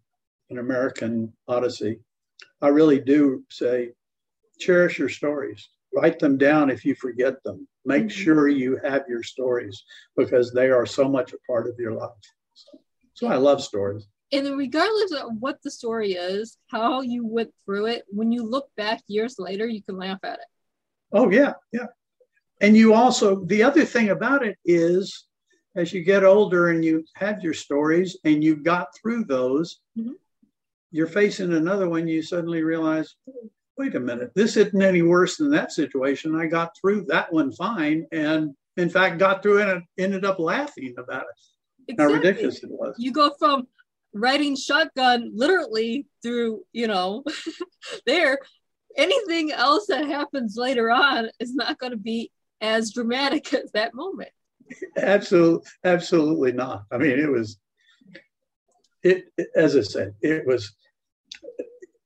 an 0.49 0.59
American 0.59 1.33
Odyssey, 1.47 1.99
I 2.61 2.69
really 2.69 2.99
do 2.99 3.43
say, 3.49 3.91
cherish 4.59 4.99
your 4.99 5.09
stories. 5.09 5.69
Write 5.95 6.19
them 6.19 6.37
down 6.37 6.69
if 6.69 6.83
you 6.83 6.95
forget 6.95 7.41
them. 7.43 7.67
Make 7.85 8.03
mm-hmm. 8.03 8.09
sure 8.09 8.47
you 8.47 8.79
have 8.83 9.05
your 9.07 9.23
stories 9.23 9.83
because 10.17 10.51
they 10.51 10.69
are 10.69 10.85
so 10.85 11.07
much 11.07 11.33
a 11.33 11.37
part 11.47 11.67
of 11.67 11.75
your 11.79 11.93
life. 11.93 12.11
So, 13.13 13.27
I 13.27 13.37
love 13.37 13.63
stories 13.63 14.07
and 14.31 14.57
regardless 14.57 15.11
of 15.11 15.31
what 15.39 15.61
the 15.63 15.71
story 15.71 16.13
is, 16.13 16.57
how 16.67 17.01
you 17.01 17.25
went 17.25 17.51
through 17.65 17.87
it, 17.87 18.03
when 18.07 18.31
you 18.31 18.43
look 18.43 18.69
back 18.75 19.01
years 19.07 19.35
later, 19.39 19.67
you 19.67 19.83
can 19.83 19.97
laugh 19.97 20.19
at 20.23 20.39
it. 20.39 20.45
Oh 21.11 21.29
yeah, 21.29 21.53
yeah. 21.71 21.87
And 22.61 22.75
you 22.75 22.93
also 22.93 23.45
the 23.45 23.63
other 23.63 23.85
thing 23.85 24.09
about 24.09 24.45
it 24.45 24.57
is 24.65 25.27
as 25.75 25.93
you 25.93 26.03
get 26.03 26.23
older 26.23 26.69
and 26.69 26.83
you 26.83 27.03
have 27.15 27.43
your 27.43 27.53
stories 27.53 28.17
and 28.23 28.43
you 28.43 28.55
got 28.55 28.87
through 28.95 29.25
those, 29.25 29.79
mm-hmm. 29.97 30.13
you're 30.91 31.07
facing 31.07 31.53
another 31.53 31.89
one, 31.89 32.07
you 32.07 32.21
suddenly 32.21 32.63
realize, 32.63 33.15
wait 33.77 33.95
a 33.95 33.99
minute, 33.99 34.31
this 34.35 34.57
isn't 34.57 34.81
any 34.81 35.01
worse 35.01 35.37
than 35.37 35.49
that 35.51 35.71
situation. 35.71 36.35
I 36.35 36.47
got 36.47 36.77
through 36.79 37.05
that 37.05 37.31
one 37.31 37.51
fine 37.51 38.07
and 38.11 38.55
in 38.77 38.89
fact 38.89 39.19
got 39.19 39.43
through 39.43 39.59
it 39.59 39.69
and 39.69 39.83
ended 39.97 40.25
up 40.25 40.39
laughing 40.39 40.95
about 40.97 41.23
it. 41.23 41.89
Exactly. 41.89 42.15
How 42.15 42.19
ridiculous 42.19 42.63
it 42.63 42.71
was. 42.71 42.95
You 42.97 43.11
go 43.11 43.31
from 43.37 43.67
riding 44.13 44.55
shotgun 44.55 45.31
literally 45.35 46.07
through, 46.23 46.63
you 46.73 46.87
know, 46.87 47.23
there. 48.05 48.39
Anything 48.97 49.51
else 49.51 49.87
that 49.87 50.05
happens 50.05 50.55
later 50.55 50.89
on 50.89 51.29
is 51.39 51.53
not 51.53 51.77
going 51.79 51.91
to 51.91 51.97
be 51.97 52.31
as 52.61 52.91
dramatic 52.91 53.53
as 53.53 53.71
that 53.73 53.93
moment. 53.93 54.29
Absolutely, 54.97 55.69
absolutely 55.83 56.51
not. 56.53 56.85
I 56.91 56.97
mean, 56.97 57.19
it 57.19 57.29
was. 57.29 57.57
It 59.03 59.25
as 59.55 59.75
I 59.75 59.81
said, 59.81 60.15
it 60.21 60.47
was. 60.47 60.73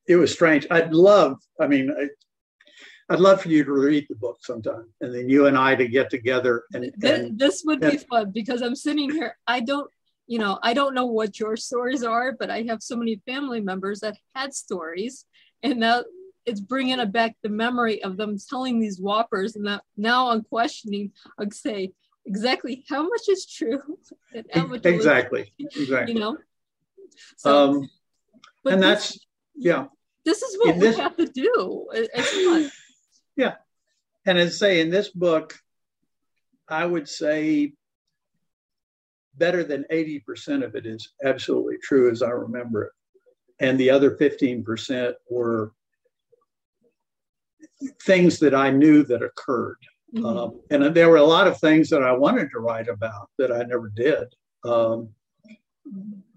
It 0.09 0.17
was 0.17 0.33
strange. 0.33 0.67
I'd 0.69 0.93
love. 0.93 1.39
I 1.61 1.67
mean, 1.67 1.89
I, 1.97 3.13
I'd 3.13 3.21
love 3.21 3.41
for 3.41 3.49
you 3.49 3.63
to 3.63 3.71
read 3.71 4.05
the 4.09 4.15
book 4.15 4.39
sometime, 4.41 4.91
and 4.99 5.15
then 5.15 5.29
you 5.29 5.45
and 5.45 5.57
I 5.57 5.75
to 5.75 5.87
get 5.87 6.09
together. 6.09 6.63
And, 6.73 6.91
and 7.01 7.39
this 7.39 7.63
would 7.65 7.81
and, 7.81 7.91
be 7.93 7.97
fun 7.97 8.31
because 8.31 8.61
I'm 8.61 8.75
sitting 8.75 9.09
here. 9.09 9.37
I 9.47 9.61
don't 9.61 9.89
you 10.29 10.37
know, 10.37 10.59
I 10.61 10.75
don't 10.75 10.93
know 10.93 11.07
what 11.07 11.39
your 11.39 11.57
stories 11.57 12.03
are, 12.03 12.31
but 12.31 12.51
I 12.51 12.61
have 12.67 12.83
so 12.83 12.95
many 12.95 13.19
family 13.25 13.61
members 13.61 14.01
that 14.01 14.15
had 14.35 14.53
stories, 14.53 15.25
and 15.63 15.79
now 15.79 16.03
it's 16.45 16.59
bringing 16.59 17.03
back 17.09 17.35
the 17.41 17.49
memory 17.49 18.03
of 18.03 18.15
them 18.15 18.37
telling 18.47 18.79
these 18.79 18.99
whoppers. 18.99 19.55
And 19.55 19.65
that 19.65 19.81
now 19.97 20.29
I'm 20.29 20.43
questioning, 20.43 21.13
I'd 21.39 21.51
say 21.51 21.93
exactly 22.27 22.85
how 22.87 23.09
much 23.09 23.21
is 23.27 23.47
true, 23.47 23.81
and 24.35 24.45
how 24.53 24.67
much 24.67 24.85
exactly, 24.85 25.51
exactly, 25.59 26.13
you 26.13 26.19
know. 26.19 26.37
So, 27.37 27.71
um, 27.71 27.89
and 28.65 28.83
this, 28.83 29.01
that's 29.09 29.27
yeah. 29.55 29.85
This 30.29 30.43
is 30.43 30.59
what 30.59 30.75
in 30.75 30.79
we 30.79 30.85
this, 30.85 30.97
have 30.97 31.17
to 31.17 31.25
do. 31.25 31.87
Yeah, 33.35 33.55
and 34.27 34.37
as 34.37 34.49
I 34.49 34.57
say 34.57 34.81
in 34.81 34.91
this 34.91 35.09
book, 35.09 35.57
I 36.67 36.85
would 36.85 37.09
say 37.09 37.73
better 39.33 39.63
than 39.63 39.85
80% 39.91 40.63
of 40.63 40.75
it 40.75 40.85
is 40.85 41.13
absolutely 41.25 41.77
true 41.81 42.11
as 42.11 42.21
I 42.21 42.29
remember 42.29 42.83
it. 42.83 42.91
And 43.59 43.79
the 43.79 43.89
other 43.89 44.11
15% 44.17 45.13
were 45.31 45.71
things 48.03 48.37
that 48.37 48.53
I 48.53 48.69
knew 48.69 49.03
that 49.05 49.23
occurred. 49.23 49.79
Mm-hmm. 50.13 50.25
Um, 50.25 50.61
and 50.69 50.95
there 50.95 51.09
were 51.09 51.17
a 51.17 51.23
lot 51.23 51.47
of 51.47 51.57
things 51.57 51.89
that 51.89 52.03
I 52.03 52.11
wanted 52.11 52.51
to 52.51 52.59
write 52.59 52.87
about 52.87 53.31
that 53.39 53.51
I 53.51 53.63
never 53.63 53.91
did. 53.95 54.27
Um, 54.63 55.09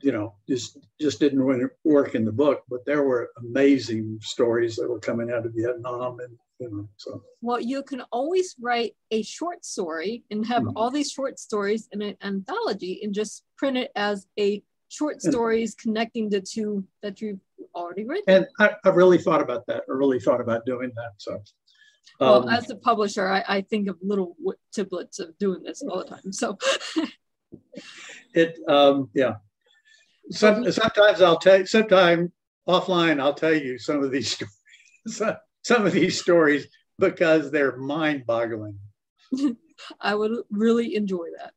you 0.00 0.12
know, 0.12 0.34
just 0.48 0.78
just 1.00 1.20
didn't 1.20 1.70
work 1.84 2.14
in 2.14 2.24
the 2.24 2.32
book. 2.32 2.62
But 2.68 2.84
there 2.84 3.02
were 3.02 3.30
amazing 3.38 4.18
stories 4.20 4.76
that 4.76 4.88
were 4.88 5.00
coming 5.00 5.30
out 5.30 5.46
of 5.46 5.52
Vietnam 5.54 6.20
and 6.20 6.36
you 6.58 6.70
know, 6.70 6.88
so. 6.96 7.22
Well, 7.40 7.60
you 7.60 7.82
can 7.82 8.02
always 8.12 8.54
write 8.60 8.94
a 9.10 9.22
short 9.22 9.64
story 9.64 10.24
and 10.30 10.46
have 10.46 10.62
mm-hmm. 10.62 10.76
all 10.76 10.90
these 10.90 11.10
short 11.10 11.38
stories 11.38 11.88
in 11.92 12.02
an 12.02 12.16
anthology 12.22 13.00
and 13.02 13.12
just 13.12 13.42
print 13.56 13.76
it 13.76 13.90
as 13.96 14.26
a 14.38 14.62
short 14.88 15.22
stories 15.22 15.74
connecting 15.74 16.28
the 16.28 16.40
two 16.40 16.84
that 17.02 17.20
you've 17.20 17.40
already 17.74 18.04
written. 18.04 18.24
And 18.28 18.46
I, 18.60 18.74
I 18.84 18.90
really 18.90 19.18
thought 19.18 19.40
about 19.40 19.66
that. 19.66 19.84
I 19.88 19.92
really 19.92 20.20
thought 20.20 20.40
about 20.40 20.64
doing 20.66 20.92
that. 20.94 21.12
So. 21.16 21.42
Um, 22.20 22.44
well, 22.44 22.48
as 22.48 22.70
a 22.70 22.76
publisher, 22.76 23.26
I, 23.26 23.42
I 23.48 23.60
think 23.62 23.88
of 23.88 23.96
little 24.02 24.36
tiplets 24.76 25.18
of 25.18 25.36
doing 25.38 25.62
this 25.62 25.82
all 25.82 25.98
the 25.98 26.04
time. 26.04 26.32
So. 26.32 26.58
it, 28.34 28.58
um, 28.68 29.10
yeah. 29.14 29.34
Some, 30.30 30.70
sometimes 30.70 31.20
I'll 31.20 31.38
tell. 31.38 31.66
Sometimes 31.66 32.30
offline, 32.68 33.20
I'll 33.20 33.34
tell 33.34 33.54
you 33.54 33.78
some 33.78 34.02
of 34.02 34.10
these 34.10 34.30
stories 35.06 35.32
some 35.62 35.86
of 35.86 35.92
these 35.92 36.20
stories 36.20 36.66
because 36.98 37.50
they're 37.50 37.76
mind-boggling. 37.76 38.78
I 40.00 40.14
would 40.14 40.32
really 40.50 40.94
enjoy 40.94 41.26
that. 41.38 41.52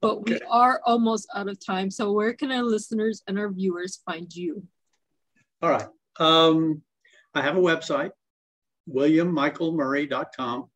But 0.00 0.18
okay. 0.18 0.34
we 0.34 0.40
are 0.50 0.80
almost 0.84 1.28
out 1.34 1.48
of 1.48 1.64
time. 1.64 1.90
So 1.90 2.12
where 2.12 2.34
can 2.34 2.50
our 2.52 2.62
listeners 2.62 3.22
and 3.26 3.38
our 3.38 3.50
viewers 3.50 4.00
find 4.04 4.34
you? 4.34 4.64
All 5.62 5.70
right. 5.70 5.86
Um, 6.18 6.82
I 7.34 7.42
have 7.42 7.56
a 7.56 7.60
website, 7.60 8.10
williammichaelmurray.com. 8.90 10.68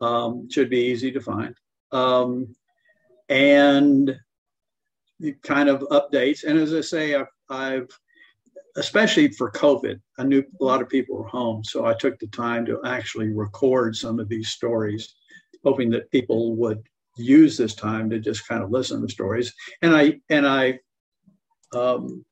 Um, 0.00 0.50
should 0.50 0.70
be 0.70 0.86
easy 0.86 1.12
to 1.12 1.20
find. 1.20 1.54
Um, 1.92 2.56
and 3.28 4.18
kind 5.42 5.68
of 5.68 5.80
updates. 5.90 6.44
And 6.44 6.58
as 6.58 6.74
I 6.74 6.80
say, 6.80 7.14
I've, 7.14 7.26
I've 7.48 7.88
especially 8.76 9.28
for 9.28 9.50
COVID, 9.50 10.00
I 10.18 10.24
knew 10.24 10.42
a 10.60 10.64
lot 10.64 10.82
of 10.82 10.88
people 10.88 11.16
were 11.16 11.28
home. 11.28 11.62
So 11.64 11.84
I 11.84 11.94
took 11.94 12.18
the 12.18 12.28
time 12.28 12.64
to 12.66 12.80
actually 12.84 13.28
record 13.28 13.94
some 13.94 14.18
of 14.18 14.28
these 14.28 14.48
stories, 14.48 15.14
hoping 15.64 15.90
that 15.90 16.10
people 16.10 16.56
would 16.56 16.82
use 17.16 17.56
this 17.56 17.74
time 17.74 18.08
to 18.10 18.18
just 18.18 18.48
kind 18.48 18.62
of 18.62 18.70
listen 18.70 19.02
to 19.02 19.12
stories. 19.12 19.52
And 19.82 19.94
I, 19.94 20.20
and 20.30 20.46
I, 20.46 20.78
um, 21.74 22.24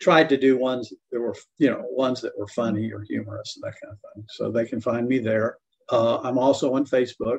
tried 0.00 0.28
to 0.28 0.36
do 0.36 0.58
ones 0.58 0.92
that 1.10 1.20
were, 1.20 1.34
you 1.58 1.70
know, 1.70 1.82
ones 1.88 2.20
that 2.20 2.38
were 2.38 2.48
funny 2.48 2.92
or 2.92 3.02
humorous 3.02 3.56
and 3.56 3.62
that 3.64 3.76
kind 3.82 3.92
of 3.94 3.98
thing. 4.14 4.24
So 4.28 4.50
they 4.50 4.66
can 4.66 4.80
find 4.80 5.08
me 5.08 5.18
there. 5.18 5.56
Uh, 5.90 6.18
I'm 6.18 6.38
also 6.38 6.74
on 6.74 6.84
Facebook. 6.84 7.38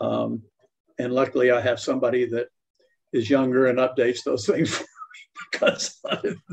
Um, 0.00 0.42
and 0.98 1.12
luckily 1.12 1.50
I 1.50 1.60
have 1.60 1.78
somebody 1.78 2.26
that 2.26 2.48
is 3.12 3.30
younger 3.30 3.66
and 3.66 3.78
updates 3.78 4.24
those 4.24 4.46
things 4.46 4.70
for 4.70 4.82
me 4.82 4.88
because 5.50 6.00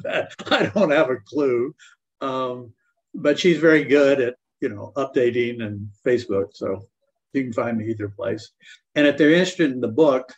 that, 0.03 0.34
I 0.51 0.68
don't 0.68 0.91
have 0.91 1.10
a 1.10 1.18
clue. 1.18 1.74
Um, 2.22 2.74
but 3.14 3.39
she's 3.39 3.60
very 3.60 3.84
good 3.84 4.22
at 4.22 4.36
you 4.62 4.70
know 4.70 4.91
updating 4.95 5.64
and 5.64 5.89
Facebook, 6.05 6.53
so 6.53 6.88
you 7.34 7.43
can 7.43 7.53
find 7.53 7.78
me 7.78 7.89
either 7.89 8.10
place. 8.10 8.51
And 8.95 9.08
if 9.08 9.18
they're 9.18 9.32
interested 9.32 9.72
in 9.72 9.82
the 9.82 9.88
book, 9.88 10.34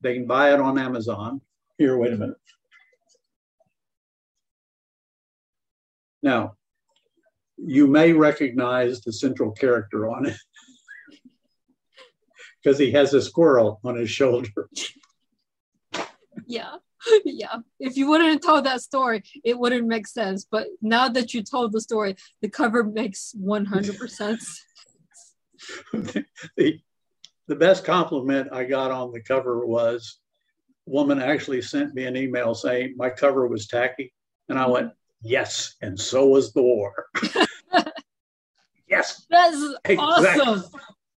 they 0.00 0.14
can 0.14 0.26
buy 0.26 0.52
it 0.52 0.60
on 0.60 0.78
Amazon. 0.78 1.40
Here, 1.78 1.96
wait 1.96 2.12
a 2.12 2.16
minute. 2.16 2.36
Now, 6.22 6.56
you 7.56 7.86
may 7.86 8.12
recognize 8.12 9.00
the 9.00 9.12
central 9.12 9.52
character 9.52 10.08
on 10.08 10.26
it 10.26 10.36
because 12.62 12.78
he 12.78 12.92
has 12.92 13.14
a 13.14 13.22
squirrel 13.22 13.80
on 13.84 13.96
his 13.96 14.10
shoulder. 14.10 14.68
If 17.80 17.96
you 17.96 18.08
wouldn't 18.08 18.30
have 18.30 18.40
told 18.40 18.64
that 18.64 18.80
story 18.80 19.22
it 19.44 19.58
wouldn't 19.58 19.86
make 19.86 20.06
sense 20.06 20.46
but 20.50 20.68
now 20.80 21.08
that 21.08 21.34
you 21.34 21.42
told 21.42 21.72
the 21.72 21.80
story 21.80 22.16
the 22.40 22.48
cover 22.48 22.84
makes 22.84 23.34
100% 23.40 24.10
sense 24.10 24.64
the, 26.56 26.80
the 27.48 27.56
best 27.56 27.84
compliment 27.84 28.52
I 28.52 28.64
got 28.64 28.90
on 28.90 29.12
the 29.12 29.20
cover 29.20 29.66
was 29.66 30.18
woman 30.86 31.20
actually 31.20 31.62
sent 31.62 31.94
me 31.94 32.04
an 32.04 32.16
email 32.16 32.54
saying 32.54 32.94
my 32.96 33.10
cover 33.10 33.46
was 33.46 33.66
tacky. 33.66 34.12
And 34.48 34.58
I 34.58 34.66
went, 34.66 34.92
yes, 35.22 35.76
and 35.80 35.98
so 35.98 36.26
was 36.26 36.52
the 36.52 36.62
war. 36.62 37.06
yes. 38.88 39.26
That's 39.30 39.56
exactly. 39.84 39.96
awesome. 39.96 40.64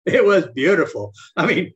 It 0.04 0.24
was 0.24 0.46
beautiful. 0.54 1.12
I 1.36 1.46
mean, 1.46 1.72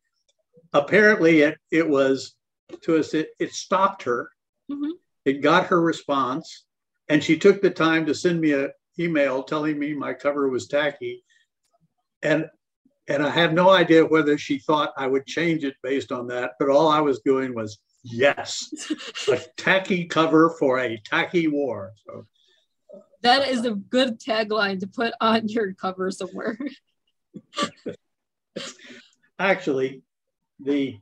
apparently 0.72 1.40
it, 1.40 1.58
it 1.70 1.88
was 1.88 2.36
to 2.82 2.98
us, 2.98 3.14
it, 3.14 3.30
it 3.38 3.52
stopped 3.52 4.04
her. 4.04 4.30
Mm-hmm. 4.70 4.90
It 5.24 5.42
got 5.42 5.66
her 5.66 5.80
response. 5.80 6.64
And 7.08 7.22
she 7.22 7.36
took 7.36 7.60
the 7.60 7.70
time 7.70 8.06
to 8.06 8.14
send 8.14 8.40
me 8.40 8.52
an 8.52 8.70
email 8.98 9.42
telling 9.42 9.78
me 9.78 9.94
my 9.94 10.14
cover 10.14 10.48
was 10.48 10.68
tacky. 10.68 11.24
And 12.22 12.46
and 13.08 13.24
I 13.24 13.30
have 13.30 13.52
no 13.52 13.70
idea 13.70 14.06
whether 14.06 14.38
she 14.38 14.60
thought 14.60 14.92
I 14.96 15.08
would 15.08 15.26
change 15.26 15.64
it 15.64 15.74
based 15.82 16.12
on 16.12 16.28
that, 16.28 16.52
but 16.60 16.68
all 16.68 16.86
I 16.86 17.00
was 17.00 17.20
doing 17.24 17.56
was 17.56 17.80
yes, 18.04 18.72
a 19.28 19.40
tacky 19.56 20.04
cover 20.04 20.50
for 20.50 20.78
a 20.78 20.96
tacky 21.04 21.48
war. 21.48 21.90
So 22.06 22.26
that 23.22 23.48
is 23.48 23.64
a 23.64 23.72
good 23.72 24.20
tagline 24.20 24.78
to 24.80 24.86
put 24.86 25.12
on 25.20 25.48
your 25.48 25.74
cover 25.74 26.12
somewhere. 26.12 26.56
Actually, 29.40 30.02
the 30.60 30.96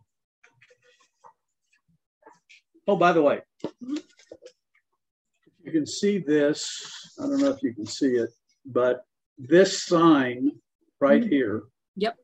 oh, 2.87 2.97
by 2.97 3.12
the 3.12 3.23
way, 3.23 3.43
you 3.81 5.73
can 5.73 5.87
see 5.87 6.19
this. 6.19 7.13
I 7.19 7.23
don't 7.23 7.39
know 7.39 7.51
if 7.51 7.63
you 7.63 7.75
can 7.75 7.87
see 7.87 8.13
it, 8.13 8.31
but 8.65 9.05
this 9.39 9.83
sign 9.83 10.53
right 11.01 11.23
mm-hmm. 11.23 11.31
here 11.31 11.63
Yep. 11.99 12.17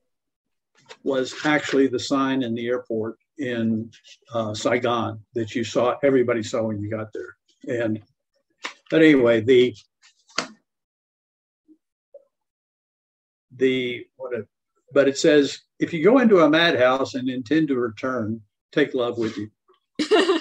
Was 1.02 1.34
actually 1.44 1.88
the 1.88 1.98
sign 1.98 2.42
in 2.42 2.54
the 2.54 2.68
airport 2.68 3.18
in 3.38 3.90
uh, 4.32 4.54
Saigon 4.54 5.20
that 5.34 5.54
you 5.54 5.64
saw, 5.64 5.96
everybody 6.02 6.42
saw 6.42 6.62
when 6.62 6.80
you 6.80 6.88
got 6.88 7.08
there. 7.12 7.36
And, 7.66 8.00
but 8.90 9.02
anyway, 9.02 9.40
the, 9.40 9.74
the, 13.56 14.06
what 14.16 14.34
it, 14.34 14.46
but 14.92 15.08
it 15.08 15.18
says, 15.18 15.58
if 15.80 15.92
you 15.92 16.04
go 16.04 16.18
into 16.18 16.40
a 16.40 16.48
madhouse 16.48 17.14
and 17.14 17.28
intend 17.28 17.68
to 17.68 17.76
return, 17.76 18.40
take 18.70 18.94
love 18.94 19.18
with 19.18 19.36
you. 19.36 19.50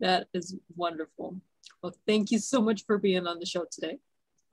that 0.00 0.28
is 0.34 0.56
wonderful. 0.76 1.36
Well, 1.82 1.94
thank 2.06 2.30
you 2.30 2.38
so 2.38 2.60
much 2.60 2.84
for 2.86 2.98
being 2.98 3.26
on 3.26 3.38
the 3.38 3.46
show 3.46 3.66
today. 3.70 3.98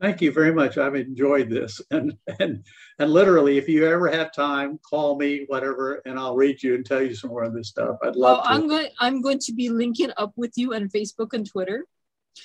Thank 0.02 0.20
you 0.20 0.32
very 0.32 0.52
much. 0.52 0.80
I've 0.80 0.96
enjoyed 0.96 1.50
this. 1.50 1.80
And, 1.92 2.18
and, 2.40 2.66
and 2.98 3.12
literally, 3.12 3.58
if 3.58 3.70
you 3.70 3.88
ever 3.88 4.10
have 4.10 4.34
time, 4.34 4.80
call 4.80 5.18
me, 5.18 5.46
whatever, 5.48 6.02
and 6.06 6.18
I'll 6.18 6.36
read 6.36 6.64
you 6.64 6.74
and 6.74 6.86
tell 6.86 7.02
you 7.02 7.14
some 7.14 7.30
more 7.30 7.44
of 7.44 7.54
this 7.54 7.70
stuff. 7.70 7.98
I'd 8.02 8.16
love 8.16 8.38
well, 8.38 8.44
to. 8.44 8.50
I'm 8.50 8.68
going, 8.68 8.88
I'm 9.00 9.22
going 9.22 9.40
to 9.40 9.54
be 9.54 9.70
linking 9.70 10.12
up 10.18 10.34
with 10.36 10.54
you 10.56 10.74
on 10.74 10.90
Facebook 10.90 11.34
and 11.34 11.48
Twitter. 11.48 11.86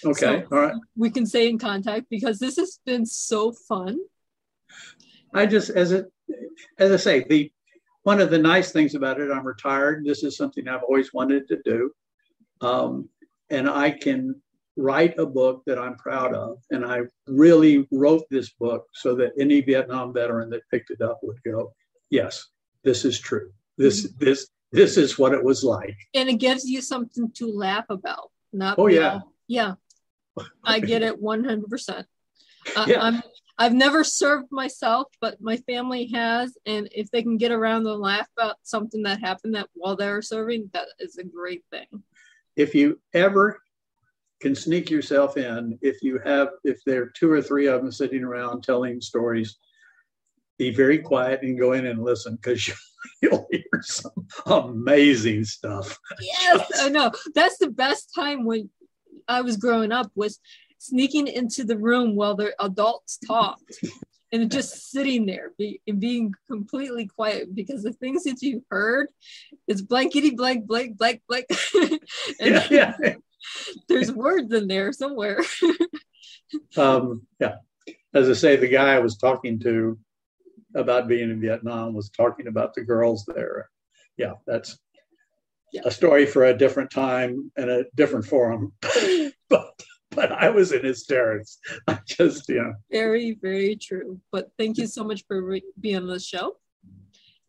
Okay. 0.05 0.45
So 0.49 0.57
All 0.57 0.63
right. 0.63 0.75
We 0.97 1.11
can 1.11 1.25
stay 1.25 1.49
in 1.49 1.59
contact 1.59 2.07
because 2.11 2.39
this 2.39 2.57
has 2.57 2.79
been 2.85 3.07
so 3.07 3.53
fun. 3.53 3.99
I 5.33 5.47
just, 5.47 5.71
as 5.71 5.93
it, 5.93 6.07
as 6.79 6.93
I 6.93 6.97
say, 6.97 7.25
the, 7.29 7.51
one 8.03 8.21
of 8.21 8.31
the 8.31 8.39
nice 8.39 8.73
things 8.73 8.95
about 8.95 9.21
it, 9.21 9.31
I'm 9.31 9.47
retired. 9.47 10.05
This 10.05 10.23
is 10.23 10.37
something 10.37 10.69
I've 10.69 10.83
always 10.83 11.15
wanted 11.15 11.49
to 11.49 11.61
do. 11.65 11.91
Um, 12.61 13.09
and 13.51 13.69
I 13.69 13.91
can 13.91 14.41
write 14.77 15.19
a 15.19 15.27
book 15.27 15.63
that 15.67 15.79
I'm 15.79 15.97
proud 15.97 16.35
of. 16.35 16.59
And 16.71 16.85
I 16.85 17.03
really 17.27 17.87
wrote 17.91 18.25
this 18.31 18.51
book 18.51 18.87
so 18.93 19.15
that 19.17 19.33
any 19.39 19.61
Vietnam 19.61 20.13
veteran 20.13 20.51
that 20.51 20.69
picked 20.71 20.91
it 20.91 21.01
up 21.01 21.21
would 21.23 21.43
go, 21.45 21.73
yes, 22.11 22.49
this 22.85 23.05
is 23.05 23.19
true. 23.19 23.51
This, 23.79 24.07
mm-hmm. 24.07 24.25
this, 24.25 24.49
this 24.73 24.97
is 24.97 25.19
what 25.19 25.33
it 25.33 25.43
was 25.43 25.65
like. 25.65 25.97
And 26.15 26.29
it 26.29 26.39
gives 26.39 26.65
you 26.65 26.83
something 26.83 27.31
to 27.33 27.51
laugh 27.51 27.87
about. 27.89 28.31
Not 28.53 28.79
oh, 28.79 28.89
yeah. 28.89 29.21
yeah. 29.49 29.75
I 30.65 30.81
get 30.81 31.03
it 31.03 31.23
100%. 31.23 32.05
Uh, 32.77 32.87
yeah. 32.89 33.01
I'm, 33.01 33.23
I've 33.59 33.73
never 33.73 34.05
served 34.05 34.49
myself, 34.51 35.09
but 35.21 35.41
my 35.41 35.57
family 35.59 36.09
has. 36.09 36.57
And 36.67 36.89
if 36.93 37.11
they 37.11 37.23
can 37.23 37.39
get 37.39 37.53
around 37.53 37.87
and 37.87 38.01
laugh 38.01 38.29
about 38.37 38.57
something 38.63 39.05
that 39.05 39.21
happened 39.21 39.55
that 39.55 39.69
while 39.73 39.97
they're 39.97 40.21
serving, 40.21 40.71
that 40.75 40.89
is 40.99 41.17
a 41.17 41.25
great 41.25 41.65
thing. 41.71 41.87
If 42.57 42.75
you 42.75 43.01
ever 43.15 43.61
can 44.41 44.55
sneak 44.55 44.91
yourself 44.91 45.37
in 45.37 45.79
if 45.81 46.03
you 46.03 46.19
have 46.25 46.49
if 46.65 46.79
there 46.85 47.03
are 47.03 47.13
two 47.17 47.31
or 47.31 47.41
three 47.41 47.67
of 47.67 47.81
them 47.81 47.91
sitting 47.91 48.23
around 48.23 48.63
telling 48.63 49.01
stories 49.01 49.57
be 50.59 50.71
very 50.71 50.99
quiet 50.99 51.43
and 51.43 51.59
go 51.59 51.73
in 51.73 51.87
and 51.87 52.03
listen 52.03 52.37
because 52.37 52.67
you, 52.67 52.75
you'll 53.23 53.47
hear 53.51 53.83
some 53.83 54.13
amazing 54.47 55.45
stuff. 55.45 55.99
Yes 56.21 56.71
i 56.81 56.89
know. 56.89 57.13
That's 57.35 57.59
the 57.59 57.71
best 57.71 58.13
time 58.15 58.45
when 58.45 58.71
i 59.29 59.41
was 59.41 59.57
growing 59.57 59.93
up 59.93 60.11
was 60.15 60.39
sneaking 60.79 61.27
into 61.27 61.65
the 61.65 61.79
room 61.79 62.15
while 62.15 62.37
the 62.37 62.55
adults 62.63 63.19
talked 63.27 63.79
and 64.33 64.51
just 64.51 64.91
sitting 64.91 65.27
there 65.27 65.53
be, 65.57 65.81
and 65.87 66.01
being 66.01 66.35
completely 66.49 67.07
quiet 67.07 67.55
because 67.55 67.83
the 67.83 67.93
things 67.93 68.25
that 68.25 68.43
you 68.43 68.65
heard 68.71 69.09
is 69.69 69.83
blankety 69.83 70.31
blank 70.31 70.67
blank 70.67 70.97
blank 70.97 71.23
blank 71.29 71.47
yeah, 72.41 72.67
yeah 72.71 73.15
there's 73.89 74.13
words 74.13 74.53
in 74.53 74.69
there 74.69 74.93
somewhere. 74.93 75.41
um, 76.77 77.27
yeah. 77.41 77.57
As 78.15 78.29
I 78.29 78.33
say, 78.33 78.57
the 78.57 78.69
guy 78.69 78.95
I 78.95 79.01
was 79.01 79.17
talking 79.17 79.59
to 79.61 79.99
about 80.75 81.09
being 81.09 81.31
in 81.31 81.41
Vietnam 81.41 81.95
was 81.95 82.11
talking 82.11 82.47
about 82.47 82.75
the 82.75 82.83
girls 82.83 83.25
there. 83.27 83.69
Yeah, 84.17 84.35
that's 84.47 84.79
yeah. 85.73 85.83
a 85.85 85.91
story 85.91 86.27
for 86.27 86.45
a 86.45 86.57
different 86.57 86.91
time 86.91 87.51
and 87.57 87.71
a 87.71 87.85
different 87.95 88.27
forum. 88.27 88.73
but 89.49 89.81
but 90.17 90.33
I 90.33 90.51
was 90.51 90.73
in 90.73 90.85
hysterics. 90.85 91.59
I 91.87 92.01
just, 92.07 92.49
yeah. 92.49 92.73
Very, 92.91 93.39
very 93.41 93.77
true. 93.77 94.21
But 94.33 94.51
thank 94.59 94.79
you 94.79 94.89
so 94.89 95.05
much 95.05 95.25
for 95.29 95.41
re- 95.43 95.63
being 95.79 95.97
on 95.97 96.09
the 96.09 96.19
show. 96.19 96.57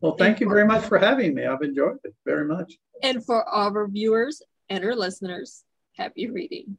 Well, 0.00 0.14
thank 0.14 0.36
and 0.36 0.42
you 0.42 0.46
for, 0.46 0.54
very 0.54 0.66
much 0.68 0.84
for 0.84 0.98
having 0.98 1.34
me. 1.34 1.44
I've 1.44 1.62
enjoyed 1.62 1.96
it 2.04 2.14
very 2.24 2.46
much. 2.46 2.74
And 3.02 3.24
for 3.24 3.42
our 3.48 3.88
viewers 3.88 4.40
and 4.68 4.84
our 4.84 4.94
listeners, 4.94 5.64
Happy 5.98 6.30
reading. 6.30 6.78